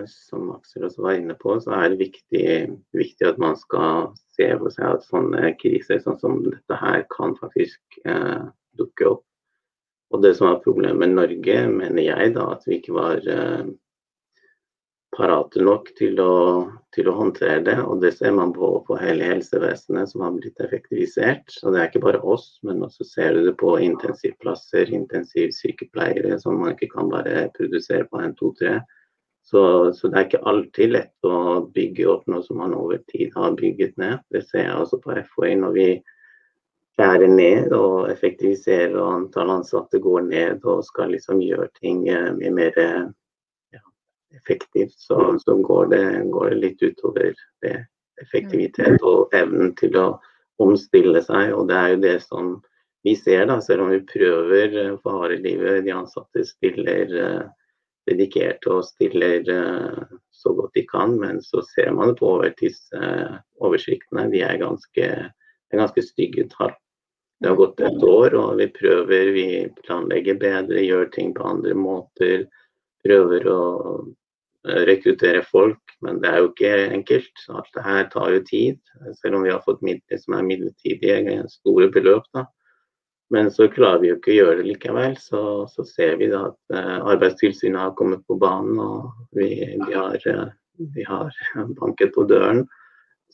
som 0.09 0.49
Aksel 0.55 0.87
også 0.89 1.05
var 1.05 1.19
inne 1.19 1.37
på, 1.37 1.59
så 1.61 1.75
er 1.77 1.93
det 1.93 2.01
viktig, 2.01 2.49
viktig 2.97 3.29
at 3.29 3.37
man 3.37 3.53
skal 3.61 4.09
se 4.33 4.49
for 4.57 4.73
seg 4.73 4.89
at 4.89 5.05
sånne 5.05 5.53
kriser 5.61 6.01
sånn 6.01 6.17
som 6.23 6.41
dette 6.47 6.81
her 6.81 7.05
kan 7.13 7.37
faktisk 7.37 8.01
dukke 8.77 9.11
opp. 9.11 9.25
Og 10.15 10.23
det 10.23 10.33
som 10.39 10.49
er 10.49 10.63
problemet 10.63 10.97
med 11.03 11.13
Norge, 11.13 11.61
mener 11.69 12.05
jeg 12.09 12.33
da, 12.33 12.53
at 12.55 12.65
vi 12.65 12.79
ikke 12.79 12.97
var 12.97 13.21
parate 15.17 15.61
nok 15.65 15.89
til 15.97 16.19
å, 16.21 16.33
til 16.93 17.09
å, 17.09 17.15
håndtere 17.17 17.61
det. 17.65 17.75
Og 17.83 18.01
det 18.03 18.13
ser 18.19 18.35
man 18.37 18.53
på, 18.55 18.69
på 18.87 18.97
hele 19.01 19.31
helsevesenet 19.31 20.11
som 20.11 20.23
har 20.25 20.35
blitt 20.35 20.61
effektivisert. 20.63 21.55
Og 21.63 21.73
det 21.73 21.81
er 21.81 21.89
ikke 21.89 22.03
bare 22.05 22.21
oss, 22.21 22.51
men 22.67 22.85
også 22.85 23.07
ser 23.07 23.33
du 23.33 23.41
det 23.47 23.55
på 23.61 23.73
intensivplasser, 23.83 24.93
intensivsykepleiere 24.99 26.37
som 26.43 26.61
man 26.61 26.75
ikke 26.75 26.91
kan 26.93 27.09
bare 27.13 27.47
produsere 27.57 28.05
på 28.11 28.21
en, 28.21 28.37
to, 28.37 28.53
tre. 28.59 28.77
Så, 29.47 29.61
så, 29.95 30.09
det 30.11 30.19
er 30.19 30.27
ikke 30.27 30.45
alltid 30.51 30.93
lett 30.93 31.27
å 31.27 31.63
bygge 31.73 32.07
opp 32.11 32.25
noe 32.27 32.43
som 32.43 32.59
man 32.61 32.75
over 32.75 32.99
tid 33.11 33.31
har 33.37 33.55
bygget 33.57 33.95
ned. 33.97 34.19
Det 34.33 34.43
ser 34.45 34.67
jeg 34.67 34.79
også 34.81 34.99
på 35.03 35.15
FHI 35.15 35.53
når 35.61 35.77
vi 35.77 35.87
skjærer 36.97 37.31
ned 37.31 37.71
og 37.77 38.09
effektiviserer 38.11 38.97
og 38.97 39.13
antall 39.13 39.53
ansatte 39.53 40.01
går 40.03 40.27
ned 40.27 40.65
og 40.67 40.83
skal 40.83 41.13
liksom 41.13 41.39
gjøre 41.45 41.69
ting 41.79 42.07
eh, 42.09 42.33
mye 42.35 42.51
mer 42.57 42.81
effektivt, 44.35 44.93
så, 44.97 45.37
så 45.39 45.55
går, 45.55 45.85
det, 45.85 46.23
går, 46.31 46.49
det, 46.49 46.55
litt 46.55 46.81
utover 46.83 47.33
det 47.61 47.75
effektivitet 48.21 49.03
og 49.05 49.33
evnen 49.37 49.75
til 49.77 49.95
å 49.99 50.07
omstille 50.63 51.21
seg. 51.25 51.53
Og 51.53 51.67
det 51.69 51.77
er 51.77 51.93
jo 51.93 52.01
det 52.03 52.17
som 52.25 52.57
vi 53.05 53.15
ser, 53.15 53.45
da, 53.47 53.59
selv 53.61 53.85
om 53.85 53.93
vi 53.93 54.01
prøver 54.09 54.73
på 54.73 54.97
for 55.03 55.21
harde 55.21 55.39
livet. 55.43 55.85
De 55.85 55.93
ansatte 55.95 56.43
stiller 56.47 57.13
uh, 57.13 57.45
dedikerte 58.09 58.73
og 58.73 58.87
stiller 58.87 59.45
uh, 59.47 60.17
så 60.35 60.53
godt 60.57 60.75
de 60.75 60.83
kan, 60.89 61.15
men 61.21 61.39
så 61.45 61.61
ser 61.75 61.93
man 61.95 62.11
det 62.11 62.19
på 62.19 62.33
overtidsoversiktene. 62.35 64.27
De 64.33 64.43
er 64.43 64.59
ganske, 64.63 65.07
ganske 65.73 66.05
stygge 66.09 66.49
tall. 66.57 66.75
Det 67.37 67.51
har 67.51 67.59
gått 67.59 67.81
et 67.85 68.03
år, 68.03 68.33
og 68.33 68.57
vi 68.57 68.65
prøver, 68.73 69.31
vi 69.35 69.49
planlegger 69.85 70.39
bedre, 70.41 70.81
gjør 70.81 71.11
ting 71.13 71.35
på 71.37 71.45
andre 71.45 71.75
måter 71.77 72.47
prøver 73.05 73.47
å 73.51 73.61
eh, 74.67 74.83
rekruttere 74.89 75.43
folk, 75.47 75.81
men 76.05 76.21
det 76.21 76.29
er 76.31 76.37
jo 76.41 76.51
ikke 76.51 76.73
enkelt. 76.97 77.35
Alt 77.53 77.71
det 77.75 77.85
her 77.85 78.03
tar 78.13 78.29
jo 78.35 78.41
tid. 78.47 78.77
Selv 79.21 79.39
om 79.39 79.45
vi 79.45 79.53
har 79.53 79.65
fått 79.65 79.85
midler 79.85 80.17
som 80.21 80.31
er 80.37 80.47
midlertidige, 80.47 81.43
store 81.59 81.87
beløp. 81.93 82.25
da. 82.37 82.43
Men 83.29 83.51
så 83.51 83.67
klarer 83.67 83.99
vi 84.01 84.07
jo 84.11 84.15
ikke 84.17 84.31
å 84.31 84.35
gjøre 84.37 84.57
det 84.61 84.67
likevel. 84.69 85.17
Så, 85.19 85.41
så 85.73 85.81
ser 85.87 86.13
vi 86.21 86.27
da 86.31 86.41
at 86.51 86.59
uh, 86.73 86.99
Arbeidstilsynet 87.11 87.81
har 87.81 87.97
kommet 87.99 88.21
på 88.27 88.35
banen, 88.39 88.79
og 88.79 88.99
vi, 89.35 89.47
vi, 89.83 89.93
har, 89.93 90.17
uh, 90.31 90.49
vi 90.95 91.03
har, 91.07 91.29
banket 91.79 92.11
på 92.15 92.21
døren. 92.29 92.59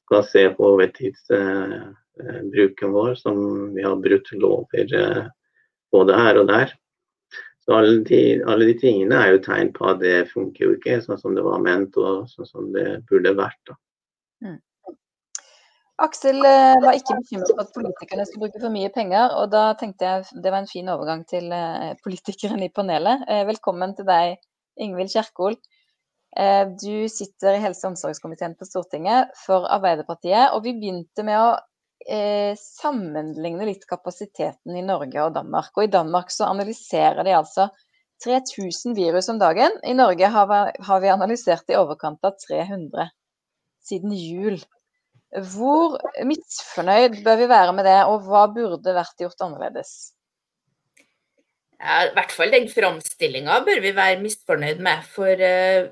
Skal 0.04 0.23
se 0.28 0.43
på 0.56 0.62
overtidsbruken 0.73 2.89
vår, 2.95 3.12
som 3.21 3.36
vi 3.76 3.82
har 3.86 3.95
brutt 4.02 4.28
lover 4.36 4.86
både 5.93 6.12
her 6.17 6.36
og 6.41 6.47
der. 6.49 6.67
Så 7.63 7.78
alle 7.78 8.02
de, 8.04 8.19
alle 8.49 8.67
de, 8.67 8.76
tingene 8.76 9.15
er 9.15 9.36
jo 9.36 9.43
tegn 9.45 9.71
på 9.76 9.88
at 9.88 10.02
det 10.04 10.28
funker 10.34 10.65
jo 10.65 10.76
ikke 10.76 10.99
sånn 11.06 11.19
som 11.21 11.36
det 11.38 11.45
var 11.45 11.62
ment 11.63 11.95
og 12.02 12.26
sånn 12.32 12.49
som 12.49 12.71
det 12.76 12.88
burde 13.08 13.32
vært. 13.38 13.71
Mm. 14.43 14.60
Aksel 16.04 16.41
eh, 16.43 16.76
var 16.84 16.97
ikke 16.97 17.15
bekymret 17.21 17.52
for 17.54 17.63
at 17.63 17.76
politikerne 17.76 18.26
skulle 18.28 18.47
bruke 18.47 18.60
for 18.60 18.73
mye 18.73 18.89
penger, 18.91 19.36
og 19.39 19.54
da 19.54 19.67
tenkte 19.80 20.10
jeg 20.10 20.41
det 20.43 20.52
var 20.52 20.63
en 20.63 20.71
fin 20.71 20.89
overgang 20.91 21.23
til 21.30 21.54
eh, 21.56 21.93
politikeren 22.04 22.65
i 22.65 22.71
panelet. 22.73 23.23
Eh, 23.32 23.45
velkommen 23.47 23.95
til 23.95 24.10
deg, 24.10 24.36
Ingvild 24.84 25.13
Kjerkol. 25.13 25.60
Du 26.82 27.06
sitter 27.13 27.54
i 27.54 27.62
helse- 27.62 27.86
og 27.86 27.91
omsorgskomiteen 27.91 28.56
på 28.58 28.65
Stortinget 28.65 29.36
for 29.38 29.67
Arbeiderpartiet, 29.69 30.56
og 30.56 30.63
vi 30.65 30.73
begynte 30.73 31.21
med 31.28 31.38
å 31.38 31.52
sammenligne 32.60 33.66
litt 33.68 33.88
kapasiteten 33.89 34.76
i 34.78 34.84
Norge 34.86 35.24
og 35.24 35.34
Danmark. 35.38 35.72
Og 35.78 35.86
i 35.86 35.92
Danmark 35.92 36.32
så 36.34 36.50
analyserer 36.52 37.24
de 37.24 37.36
altså 37.38 37.70
3000 38.24 38.96
virus 38.96 39.30
om 39.30 39.39
dagen. 39.39 39.76
I 39.84 39.96
Norge 39.98 40.30
har 40.30 41.04
vi 41.04 41.12
analysert 41.12 41.70
i 41.72 41.78
overkant 41.80 42.24
av 42.24 42.38
300 42.46 43.10
siden 43.84 44.16
jul. 44.16 44.60
Hvor 45.34 45.98
misfornøyd 46.28 47.24
bør 47.26 47.39
vi 47.42 47.50
være 47.50 47.74
med 47.76 47.88
det, 47.89 48.00
og 48.06 48.28
hva 48.28 48.46
burde 48.54 48.94
vært 48.96 49.24
gjort 49.24 49.42
annerledes? 49.42 50.13
Ja, 51.82 52.06
I 52.08 52.13
hvert 52.16 52.32
fall 52.32 52.54
den 52.54 52.70
framstillinga 52.72 53.60
bør 53.66 53.82
vi 53.84 53.96
være 53.98 54.22
misfornøyd 54.22 54.84
med. 54.86 55.08
For 55.16 55.34
uh, 55.34 55.89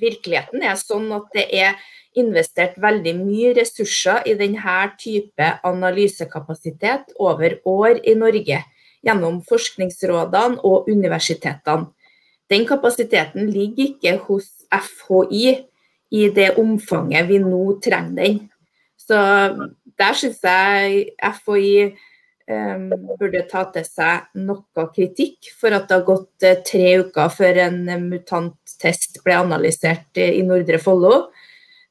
virkeligheten 0.00 0.64
er 0.64 0.78
sånn 0.80 1.10
at 1.14 1.28
det 1.34 1.48
er 1.54 1.76
investert 2.18 2.76
veldig 2.80 3.14
mye 3.18 3.52
ressurser 3.58 4.22
i 4.30 4.36
denne 4.38 4.76
type 5.00 5.50
analysekapasitet 5.66 7.16
over 7.18 7.58
år 7.68 8.00
i 8.06 8.14
Norge. 8.18 8.62
Gjennom 9.04 9.42
forskningsrådene 9.44 10.62
og 10.64 10.88
universitetene. 10.88 11.90
Den 12.48 12.64
kapasiteten 12.68 13.50
ligger 13.52 13.90
ikke 13.90 14.16
hos 14.28 14.48
FHI 14.72 15.46
i 16.14 16.26
det 16.32 16.54
omfanget 16.60 17.28
vi 17.28 17.40
nå 17.42 17.78
trenger 17.84 18.16
den. 18.20 18.42
Så 19.00 19.18
der 19.98 20.16
syns 20.16 20.40
jeg 20.44 21.10
FHI 21.20 21.92
um, 22.50 22.88
burde 23.18 23.44
ta 23.50 23.64
til 23.74 23.86
seg 23.86 24.28
noe 24.46 24.86
kritikk 24.94 25.50
for 25.58 25.74
at 25.76 25.88
det 25.88 25.98
har 25.98 26.06
gått 26.08 26.46
uh, 26.46 26.60
tre 26.66 26.98
uker 27.04 27.32
før 27.32 27.60
en 27.66 27.80
mutanttest 28.74 29.22
ble 29.24 29.34
analysert 29.34 30.16
i 30.18 30.42
Nordre 30.42 30.78
Follo. 30.78 31.30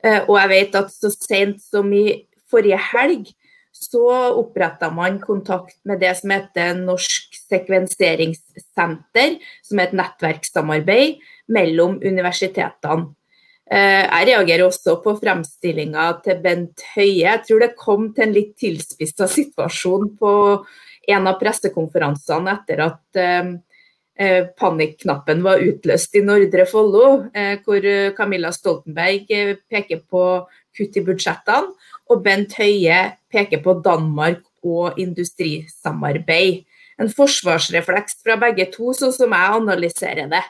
Uh, 0.03 0.21
og 0.27 0.37
jeg 0.39 0.49
vet 0.49 0.75
at 0.75 0.91
så 0.91 1.09
sent 1.09 1.61
som 1.61 1.91
i 1.93 2.25
forrige 2.51 2.77
helg 2.91 3.31
så 3.73 4.33
oppretta 4.37 4.91
man 4.93 5.19
kontakt 5.19 5.79
med 5.83 5.99
det 5.99 6.15
som 6.19 6.29
heter 6.29 6.75
Norsk 6.77 7.33
sekvenseringssenter, 7.49 9.39
som 9.65 9.79
er 9.79 9.89
et 9.89 9.97
nettverkssamarbeid 9.97 11.17
mellom 11.51 11.97
universitetene. 12.03 13.09
Eh, 13.65 14.05
jeg 14.05 14.27
reagerer 14.29 14.67
også 14.67 14.99
på 15.01 15.15
fremstillinga 15.17 16.05
til 16.23 16.39
Bent 16.43 16.85
Høie. 16.93 17.25
Jeg 17.25 17.43
tror 17.47 17.59
det 17.63 17.73
kom 17.79 18.13
til 18.13 18.27
en 18.27 18.35
litt 18.37 18.53
tilspissa 18.61 19.27
situasjon 19.27 20.13
på 20.21 20.31
en 21.09 21.27
av 21.27 21.39
pressekonferansene 21.41 22.53
etter 22.53 22.85
at 22.85 23.23
eh, 24.17 24.27
eh 24.27 24.47
panikknappen 24.59 25.43
var 25.43 25.61
utløst 25.61 26.15
i 26.15 26.21
Nordre 26.21 26.65
Follo, 26.65 27.29
eh, 27.33 27.57
hvor 27.65 27.81
Camilla 28.17 28.51
Stoltenberg 28.51 29.25
eh, 29.29 29.55
peker 29.69 30.03
på 30.09 30.47
kutt 30.77 30.97
i 30.97 31.05
budsjettene, 31.05 31.73
og 32.09 32.23
Bent 32.23 32.53
Høie 32.59 33.17
peker 33.31 33.61
på 33.63 33.77
Danmark 33.83 34.43
og 34.63 34.99
industrisamarbeid. 34.99 36.63
En 37.01 37.09
forsvarsrefleks 37.09 38.19
fra 38.23 38.37
begge 38.37 38.67
to, 38.71 38.93
sånn 38.93 39.13
som 39.13 39.33
jeg 39.33 39.55
analyserer 39.57 40.29
det. 40.29 40.43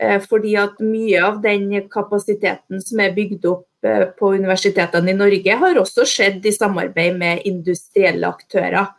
Eh, 0.00 0.18
fordi 0.24 0.54
at 0.56 0.80
mye 0.80 1.20
av 1.22 1.42
den 1.42 1.68
kapasiteten 1.92 2.80
som 2.82 3.02
er 3.04 3.12
bygd 3.14 3.44
opp 3.50 3.86
eh, 3.86 4.06
på 4.18 4.32
universitetene 4.38 5.12
i 5.12 5.18
Norge, 5.18 5.58
har 5.64 5.80
også 5.80 6.06
skjedd 6.08 6.46
i 6.48 6.54
samarbeid 6.54 7.18
med 7.20 7.44
industrielle 7.48 8.30
aktører. 8.30 8.94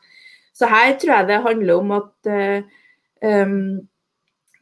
Så 0.54 0.70
her 0.70 0.94
tror 1.02 1.16
jeg 1.16 1.30
det 1.32 1.42
handler 1.48 1.80
om 1.82 1.96
at 1.98 2.30
um, 3.26 3.82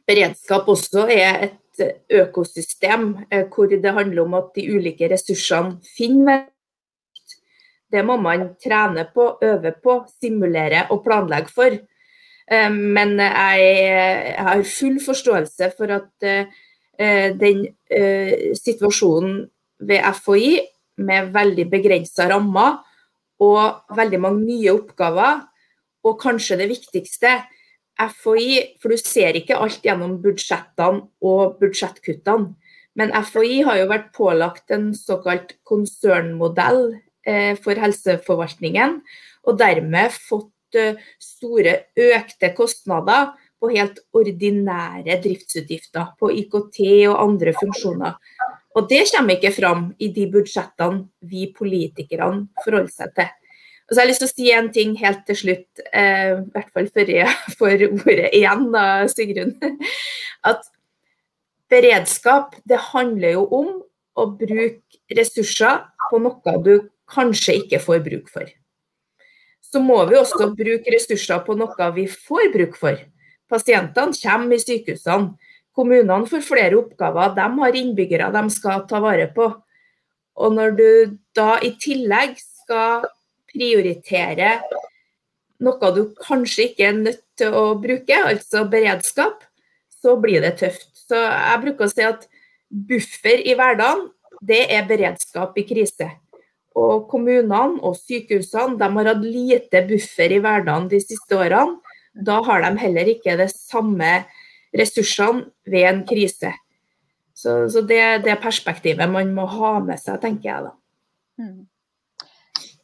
beredskap 0.06 0.68
også 0.68 1.06
er 1.10 1.46
et 1.48 1.58
økosystem 2.12 3.12
hvor 3.52 3.70
det 3.70 3.94
handler 3.96 4.24
om 4.26 4.34
at 4.38 4.50
de 4.56 4.66
ulike 4.74 5.08
ressursene 5.10 5.78
finner 5.96 6.48
Det 7.92 8.00
må 8.08 8.16
man 8.16 8.54
trene 8.56 9.04
på, 9.14 9.38
øve 9.42 9.74
på, 9.84 9.98
simulere 10.20 10.86
og 10.90 11.02
planlegge 11.04 11.52
for. 11.52 11.74
Eh, 12.48 12.70
men 12.72 13.18
jeg 13.20 14.34
har 14.38 14.62
full 14.64 14.96
forståelse 15.04 15.68
for 15.76 15.92
at 15.92 16.24
eh, 16.24 17.36
den 17.36 17.66
eh, 17.90 18.56
situasjonen 18.56 19.42
ved 19.84 20.08
FHI 20.16 20.54
med 21.04 21.34
veldig 21.34 21.66
begrensa 21.68 22.30
rammer 22.32 22.80
og 23.42 23.96
veldig 23.96 24.20
mange 24.22 24.44
nye 24.46 24.72
oppgaver, 24.72 25.42
og 26.02 26.18
kanskje 26.20 26.58
det 26.60 26.68
viktigste, 26.70 27.40
FHI, 28.00 28.78
for 28.80 28.92
du 28.92 29.00
ser 29.00 29.36
ikke 29.38 29.58
alt 29.60 29.84
gjennom 29.84 30.18
budsjettene 30.22 31.06
og 31.22 31.58
budsjettkuttene. 31.60 32.54
Men 32.98 33.12
FHI 33.24 33.62
har 33.64 33.78
jo 33.80 33.88
vært 33.88 34.10
pålagt 34.16 34.72
en 34.74 34.90
såkalt 34.96 35.54
konsernmodell 35.68 36.82
for 37.62 37.78
helseforvaltningen, 37.78 38.98
og 39.46 39.60
dermed 39.60 40.12
fått 40.12 40.50
Eh, 40.72 40.96
store 41.20 41.74
økte 42.00 42.52
kostnader 42.56 43.32
på 43.60 43.70
helt 43.74 44.00
ordinære 44.16 45.18
driftsutgifter, 45.22 46.14
på 46.18 46.30
IKT 46.40 46.80
og 47.10 47.20
andre 47.20 47.52
funksjoner. 47.58 48.16
Og 48.74 48.88
det 48.88 49.04
kommer 49.12 49.36
ikke 49.36 49.52
fram 49.54 49.84
i 50.00 50.08
de 50.16 50.26
budsjettene 50.32 51.04
vi 51.28 51.50
politikerne 51.54 52.48
forholder 52.64 52.94
seg 52.94 53.14
til. 53.18 53.30
Og 53.92 53.94
så 53.94 54.00
har 54.00 54.06
jeg 54.06 54.12
lyst 54.14 54.22
til 54.24 54.30
å 54.30 54.32
si 54.32 54.52
en 54.56 54.70
ting 54.72 54.94
helt 54.96 55.26
til 55.28 55.36
slutt, 55.36 55.82
eh, 55.92 56.38
i 56.38 56.54
hvert 56.54 56.70
fall 56.72 56.88
før 56.94 57.12
jeg 57.12 57.34
får 57.58 57.84
ordet 57.90 58.30
igjen, 58.32 58.70
da, 58.72 58.86
Sigrun. 59.12 59.52
At 60.50 60.64
beredskap, 61.72 62.56
det 62.64 62.80
handler 62.92 63.36
jo 63.36 63.44
om 63.60 63.70
å 64.16 64.26
bruke 64.32 65.16
ressurser 65.16 65.84
på 66.08 66.24
noe 66.24 66.56
du 66.64 66.74
kanskje 67.12 67.60
ikke 67.60 67.80
får 67.84 68.02
bruk 68.04 68.32
for 68.32 68.48
så 69.72 69.80
må 69.80 70.02
vi 70.08 70.18
også 70.20 70.50
bruke 70.52 70.92
ressurser 70.92 71.40
på 71.46 71.56
noe 71.56 71.88
vi 71.96 72.04
får 72.10 72.50
bruk 72.52 72.76
for. 72.76 72.98
Pasientene 73.48 74.16
kommer 74.20 74.56
i 74.56 74.60
sykehusene. 74.60 75.32
Kommunene 75.72 76.28
får 76.28 76.44
flere 76.44 76.76
oppgaver. 76.76 77.32
De 77.36 77.46
har 77.62 77.78
innbyggere 77.80 78.28
de 78.34 78.42
skal 78.52 78.84
ta 78.88 79.00
vare 79.00 79.30
på. 79.32 79.48
Og 80.36 80.52
når 80.52 80.76
du 80.76 80.88
da 81.36 81.56
i 81.64 81.72
tillegg 81.80 82.36
skal 82.40 83.06
prioritere 83.52 84.56
noe 85.62 85.90
du 85.94 86.02
kanskje 86.18 86.70
ikke 86.70 86.88
er 86.88 86.98
nødt 86.98 87.22
til 87.38 87.54
å 87.54 87.66
bruke, 87.80 88.18
altså 88.32 88.64
beredskap, 88.70 89.44
så 90.02 90.16
blir 90.20 90.42
det 90.44 90.56
tøft. 90.62 90.88
Så 91.06 91.18
jeg 91.18 91.60
bruker 91.62 91.86
å 91.86 91.92
si 91.92 92.04
at 92.06 92.26
buffer 92.72 93.42
i 93.46 93.54
hverdagen, 93.58 94.08
det 94.42 94.64
er 94.74 94.88
beredskap 94.88 95.58
i 95.60 95.66
krise. 95.68 96.08
Og 96.78 97.06
kommunene 97.10 97.82
og 97.84 97.98
sykehusene 98.00 98.78
de 98.80 98.88
har 98.96 99.10
hatt 99.12 99.26
lite 99.26 99.84
buffer 99.86 100.34
i 100.34 100.40
hverdagen 100.42 100.88
de 100.90 101.02
siste 101.04 101.36
årene. 101.36 101.78
Da 102.12 102.40
har 102.44 102.64
de 102.64 102.72
heller 102.80 103.08
ikke 103.12 103.36
de 103.38 103.46
samme 103.52 104.10
ressursene 104.76 105.46
ved 105.68 105.88
en 105.88 106.02
krise. 106.08 106.52
Så, 107.36 107.66
så 107.72 107.82
det 107.86 107.98
er 108.00 108.24
det 108.24 108.40
perspektivet 108.42 109.10
man 109.10 109.32
må 109.36 109.46
ha 109.48 109.76
med 109.84 110.00
seg, 110.00 110.18
tenker 110.22 110.48
jeg 110.48 110.66
da. 110.66 110.72
Mm. 111.40 111.60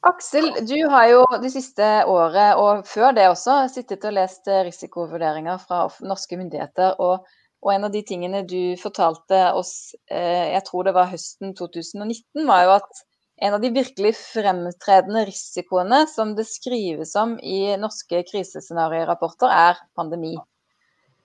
Aksel, 0.07 0.53
du 0.69 0.77
har 0.93 1.09
jo 1.11 1.25
de 1.43 1.51
siste 1.51 1.87
året 2.07 2.61
og 2.61 2.85
før 2.87 3.17
det 3.17 3.27
også 3.33 3.65
sittet 3.73 4.05
og 4.07 4.15
lest 4.15 4.47
risikovurderinger 4.47 5.59
fra 5.59 5.87
norske 6.07 6.39
myndigheter. 6.39 6.95
og 6.99 7.27
og 7.65 7.75
en 7.75 7.89
av 7.89 7.95
de 7.95 8.03
tingene 8.07 8.45
du 8.47 8.79
fortalte 8.79 9.39
oss, 9.59 9.95
eh, 10.11 10.55
jeg 10.55 10.65
tror 10.69 10.87
det 10.87 10.95
var 10.95 11.11
høsten 11.11 11.55
2019, 11.59 12.45
var 12.47 12.65
jo 12.67 12.75
at 12.77 13.01
en 13.47 13.55
av 13.55 13.63
de 13.63 13.71
virkelig 13.75 14.13
fremtredende 14.19 15.25
risikoene 15.27 16.05
som 16.11 16.35
det 16.39 16.47
skrives 16.51 17.15
om 17.19 17.37
i 17.39 17.75
norske 17.79 18.23
krisescenariorapporter, 18.31 19.51
er 19.51 19.81
pandemi. 19.99 20.37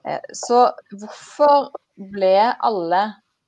Eh, 0.05 0.21
så 0.33 0.65
hvorfor 0.93 1.69
ble 2.13 2.35
alle 2.65 3.03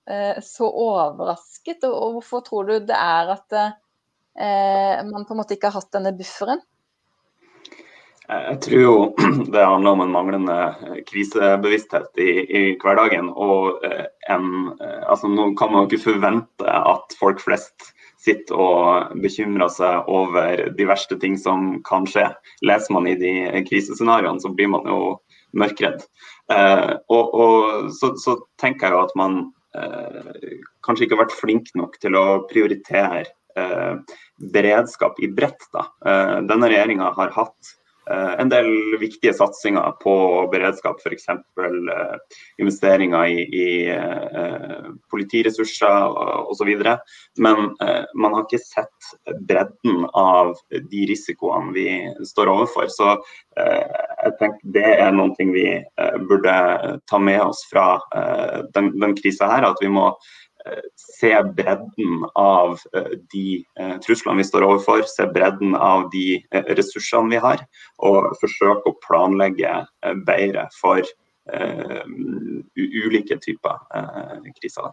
eh, 0.09 0.37
så 0.45 0.69
overrasket, 0.69 1.85
og 1.89 2.19
hvorfor 2.19 2.45
tror 2.45 2.69
du 2.69 2.75
det 2.91 2.97
er 2.97 3.33
at 3.33 3.57
eh, 3.57 3.73
man 4.35 5.23
på 5.23 5.31
en 5.31 5.39
måte 5.39 5.55
ikke 5.55 5.69
har 5.71 5.79
hatt 5.79 5.93
denne 5.95 6.11
bufferen? 6.15 6.59
Jeg 8.25 8.57
tror 8.65 8.81
jo 8.81 8.93
det 9.53 9.61
handler 9.61 9.91
om 9.91 10.01
en 10.01 10.13
manglende 10.13 10.55
eh, 10.55 11.01
krisebevissthet 11.05 12.21
i, 12.21 12.31
i 12.41 12.63
hverdagen. 12.81 13.29
Og 13.29 13.83
eh, 13.85 14.07
en, 14.33 14.71
eh, 14.79 15.03
altså 15.05 15.29
nå 15.29 15.51
kan 15.59 15.71
man 15.71 15.85
jo 15.85 15.91
ikke 15.91 16.07
forvente 16.07 16.65
at 16.65 17.15
folk 17.19 17.43
flest 17.43 17.91
sitter 18.25 18.57
og 18.57 19.19
bekymrer 19.21 19.69
seg 19.69 20.09
over 20.09 20.65
de 20.73 20.87
verste 20.89 21.17
ting 21.21 21.37
som 21.37 21.75
kan 21.85 22.07
skje. 22.09 22.31
Leser 22.65 22.95
man 22.97 23.05
i 23.05 23.13
de 23.19 23.35
krisescenarioene, 23.67 24.41
så 24.41 24.49
blir 24.49 24.71
man 24.73 24.89
jo 24.89 25.19
mørkredd. 25.53 26.01
Eh, 26.49 26.93
og, 27.13 27.37
og 27.37 27.93
så, 27.93 28.15
så, 28.21 28.39
tenker 28.61 28.89
jeg 28.89 28.95
jo 28.95 29.03
at 29.05 29.13
man 29.19 29.37
eh, 29.77 30.57
kanskje 30.85 31.05
ikke 31.05 31.19
har 31.19 31.27
vært 31.27 31.37
flink 31.37 31.69
nok 31.77 31.99
til 32.01 32.17
å 32.17 32.25
prioritere 32.49 33.21
eh, 33.21 33.33
beredskap 34.53 35.19
i 35.23 35.29
bredt. 35.31 35.67
Da. 35.73 35.87
denne 36.43 36.67
regjeringa 36.71 37.13
har 37.15 37.31
hatt 37.35 37.75
Eh, 38.11 38.33
en 38.39 38.49
del 38.49 38.67
viktige 39.01 39.33
satsinger 39.33 39.95
på 40.03 40.13
beredskap, 40.51 40.99
f.eks. 41.01 41.25
Investeringer 42.61 43.25
i, 43.25 43.39
i 43.41 43.69
uh, 43.89 44.91
politiressurser 45.09 46.13
osv. 46.51 46.69
Men 47.41 47.71
man 48.13 48.35
har 48.35 48.45
ikke 48.45 48.61
sett 48.61 49.09
bredden 49.49 50.05
av 50.13 50.53
de 50.69 51.07
risikoene 51.09 51.73
vi 51.73 51.89
står 52.29 52.51
overfor. 52.53 52.91
Så 52.93 53.15
jeg 53.55 54.37
tenker 54.39 54.73
det 54.77 54.87
er 54.99 55.13
noe 55.15 55.49
vi 55.55 55.67
burde 56.29 56.55
ta 57.09 57.19
med 57.21 57.41
oss 57.41 57.63
fra 57.69 57.97
den, 58.75 58.93
den 59.01 59.15
krisa 59.17 59.49
her. 59.49 59.67
At 59.71 59.81
vi 59.81 59.89
må 59.91 60.11
se 60.95 61.43
bredden 61.43 62.25
av 62.35 62.79
eh, 62.93 63.11
de 63.33 63.65
eh, 63.79 63.95
truslene 64.05 64.41
vi 64.41 64.47
står 64.47 64.65
overfor, 64.65 65.03
se 65.09 65.27
bredden 65.33 65.75
av 65.75 66.09
de 66.13 66.39
eh, 66.39 66.71
ressursene 66.77 67.31
vi 67.33 67.41
har, 67.43 67.63
og 68.07 68.31
forsøke 68.41 68.91
å 68.91 68.99
planlegge 69.05 69.77
bedre 70.27 70.67
for 70.79 71.05
ulike 71.45 73.35
typer 73.37 73.83
kriser. 74.57 74.87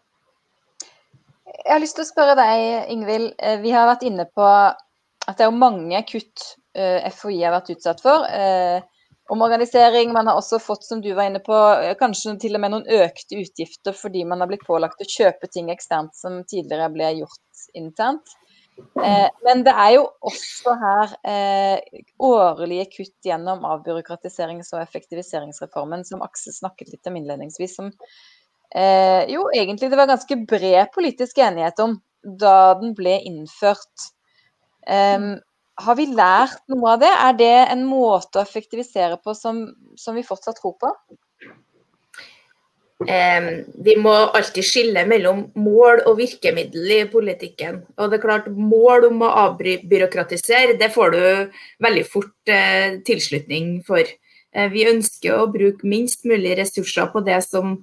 Jeg 1.49 1.71
har 1.71 1.81
lyst 1.81 1.97
til 1.97 2.05
å 2.05 2.11
spørre 2.11 2.35
deg, 2.37 2.65
Ingvild. 2.93 3.31
Vi 3.63 3.73
har 3.73 3.89
vært 3.89 4.05
inne 4.05 4.27
på 4.29 4.45
at 4.45 5.39
det 5.39 5.47
er 5.47 5.57
mange 5.57 6.03
kutt 6.11 6.45
FHI 6.77 7.39
har 7.41 7.57
vært 7.57 7.73
utsatt 7.73 8.05
for 8.05 8.29
omorganisering. 9.33 10.13
Man 10.15 10.29
har 10.31 10.39
også 10.39 10.61
fått, 10.63 10.85
som 10.85 11.01
du 11.05 11.11
var 11.17 11.31
inne 11.31 11.41
på, 11.45 11.57
eh, 11.81 11.95
kanskje 11.99 12.37
til 12.43 12.59
og 12.59 12.65
med 12.65 12.75
noen 12.75 13.03
økte 13.03 13.41
utgifter 13.41 13.97
fordi 13.97 14.27
man 14.29 14.45
har 14.45 14.51
blitt 14.51 14.67
pålagt 14.69 15.03
å 15.03 15.09
kjøpe 15.09 15.51
ting 15.53 15.73
eksternt 15.73 16.15
som 16.19 16.43
tidligere 16.45 16.91
ble 16.93 17.11
gjort 17.23 17.67
internt. 17.79 18.37
Eh, 19.05 19.29
men 19.45 19.63
det 19.67 19.73
er 19.77 19.91
jo 19.97 20.05
også 20.25 20.75
her 20.81 21.13
eh, 21.29 22.01
årlige 22.23 22.87
kutt 22.97 23.29
gjennom 23.29 23.67
avbyråkratiserings- 23.69 24.73
og 24.73 24.81
effektiviseringsreformen, 24.83 26.05
som 26.09 26.25
Aksel 26.25 26.57
snakket 26.57 26.93
litt 26.95 27.11
om 27.11 27.19
innledningsvis, 27.21 27.77
som 27.77 27.93
eh, 28.75 29.29
jo 29.33 29.47
egentlig 29.55 29.93
det 29.93 30.01
var 30.01 30.11
ganske 30.11 30.41
bred 30.49 30.93
politisk 30.95 31.43
enighet 31.45 31.85
om 31.85 31.99
da 32.23 32.75
den 32.81 32.97
ble 32.97 33.19
innført. 33.29 34.11
Um, 34.87 35.37
har 35.81 35.97
vi 35.97 36.07
lært 36.13 36.61
noe 36.73 36.95
av 36.95 37.03
det? 37.03 37.11
Er 37.11 37.37
det 37.39 37.53
en 37.73 37.85
måte 37.89 38.39
å 38.41 38.45
effektivisere 38.45 39.19
på 39.23 39.35
som, 39.37 39.65
som 39.97 40.17
vi 40.17 40.25
fortsatt 40.27 40.61
tror 40.61 40.77
på? 40.81 40.93
Eh, 43.09 43.47
vi 43.83 43.97
må 43.99 44.13
alltid 44.13 44.67
skille 44.67 45.05
mellom 45.11 45.47
mål 45.59 46.05
og 46.07 46.19
virkemiddel 46.21 46.93
i 46.99 47.01
politikken. 47.11 47.83
Og 47.97 48.11
det 48.11 48.19
er 48.19 48.25
klart, 48.27 48.51
Mål 48.53 49.09
om 49.09 49.25
å 49.27 49.33
avbyråkratisere, 49.47 50.77
det 50.79 50.93
får 50.95 51.15
du 51.17 51.23
veldig 51.83 52.05
fort 52.09 52.53
eh, 52.53 53.01
tilslutning 53.07 53.81
for. 53.87 54.07
Eh, 54.53 54.69
vi 54.73 54.87
ønsker 54.91 55.39
å 55.39 55.51
bruke 55.51 55.89
minst 55.89 56.27
mulig 56.29 56.57
ressurser 56.61 57.11
på 57.13 57.25
det 57.27 57.41
som 57.49 57.79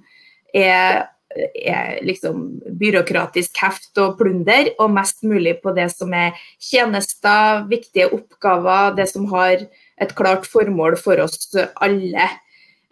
er 0.54 1.10
er 1.30 2.00
liksom 2.02 2.60
byråkratisk 2.80 3.60
heft 3.62 3.98
og 4.02 4.16
plunder, 4.18 4.72
og 4.82 4.90
mest 4.94 5.22
mulig 5.22 5.56
på 5.62 5.74
det 5.76 5.88
som 5.92 6.12
er 6.16 6.38
tjenester, 6.58 7.64
viktige 7.70 8.10
oppgaver, 8.10 8.96
det 8.98 9.06
som 9.12 9.28
har 9.30 9.62
et 10.00 10.14
klart 10.18 10.48
formål 10.50 10.98
for 10.98 11.22
oss 11.22 11.54
alle. 11.80 12.26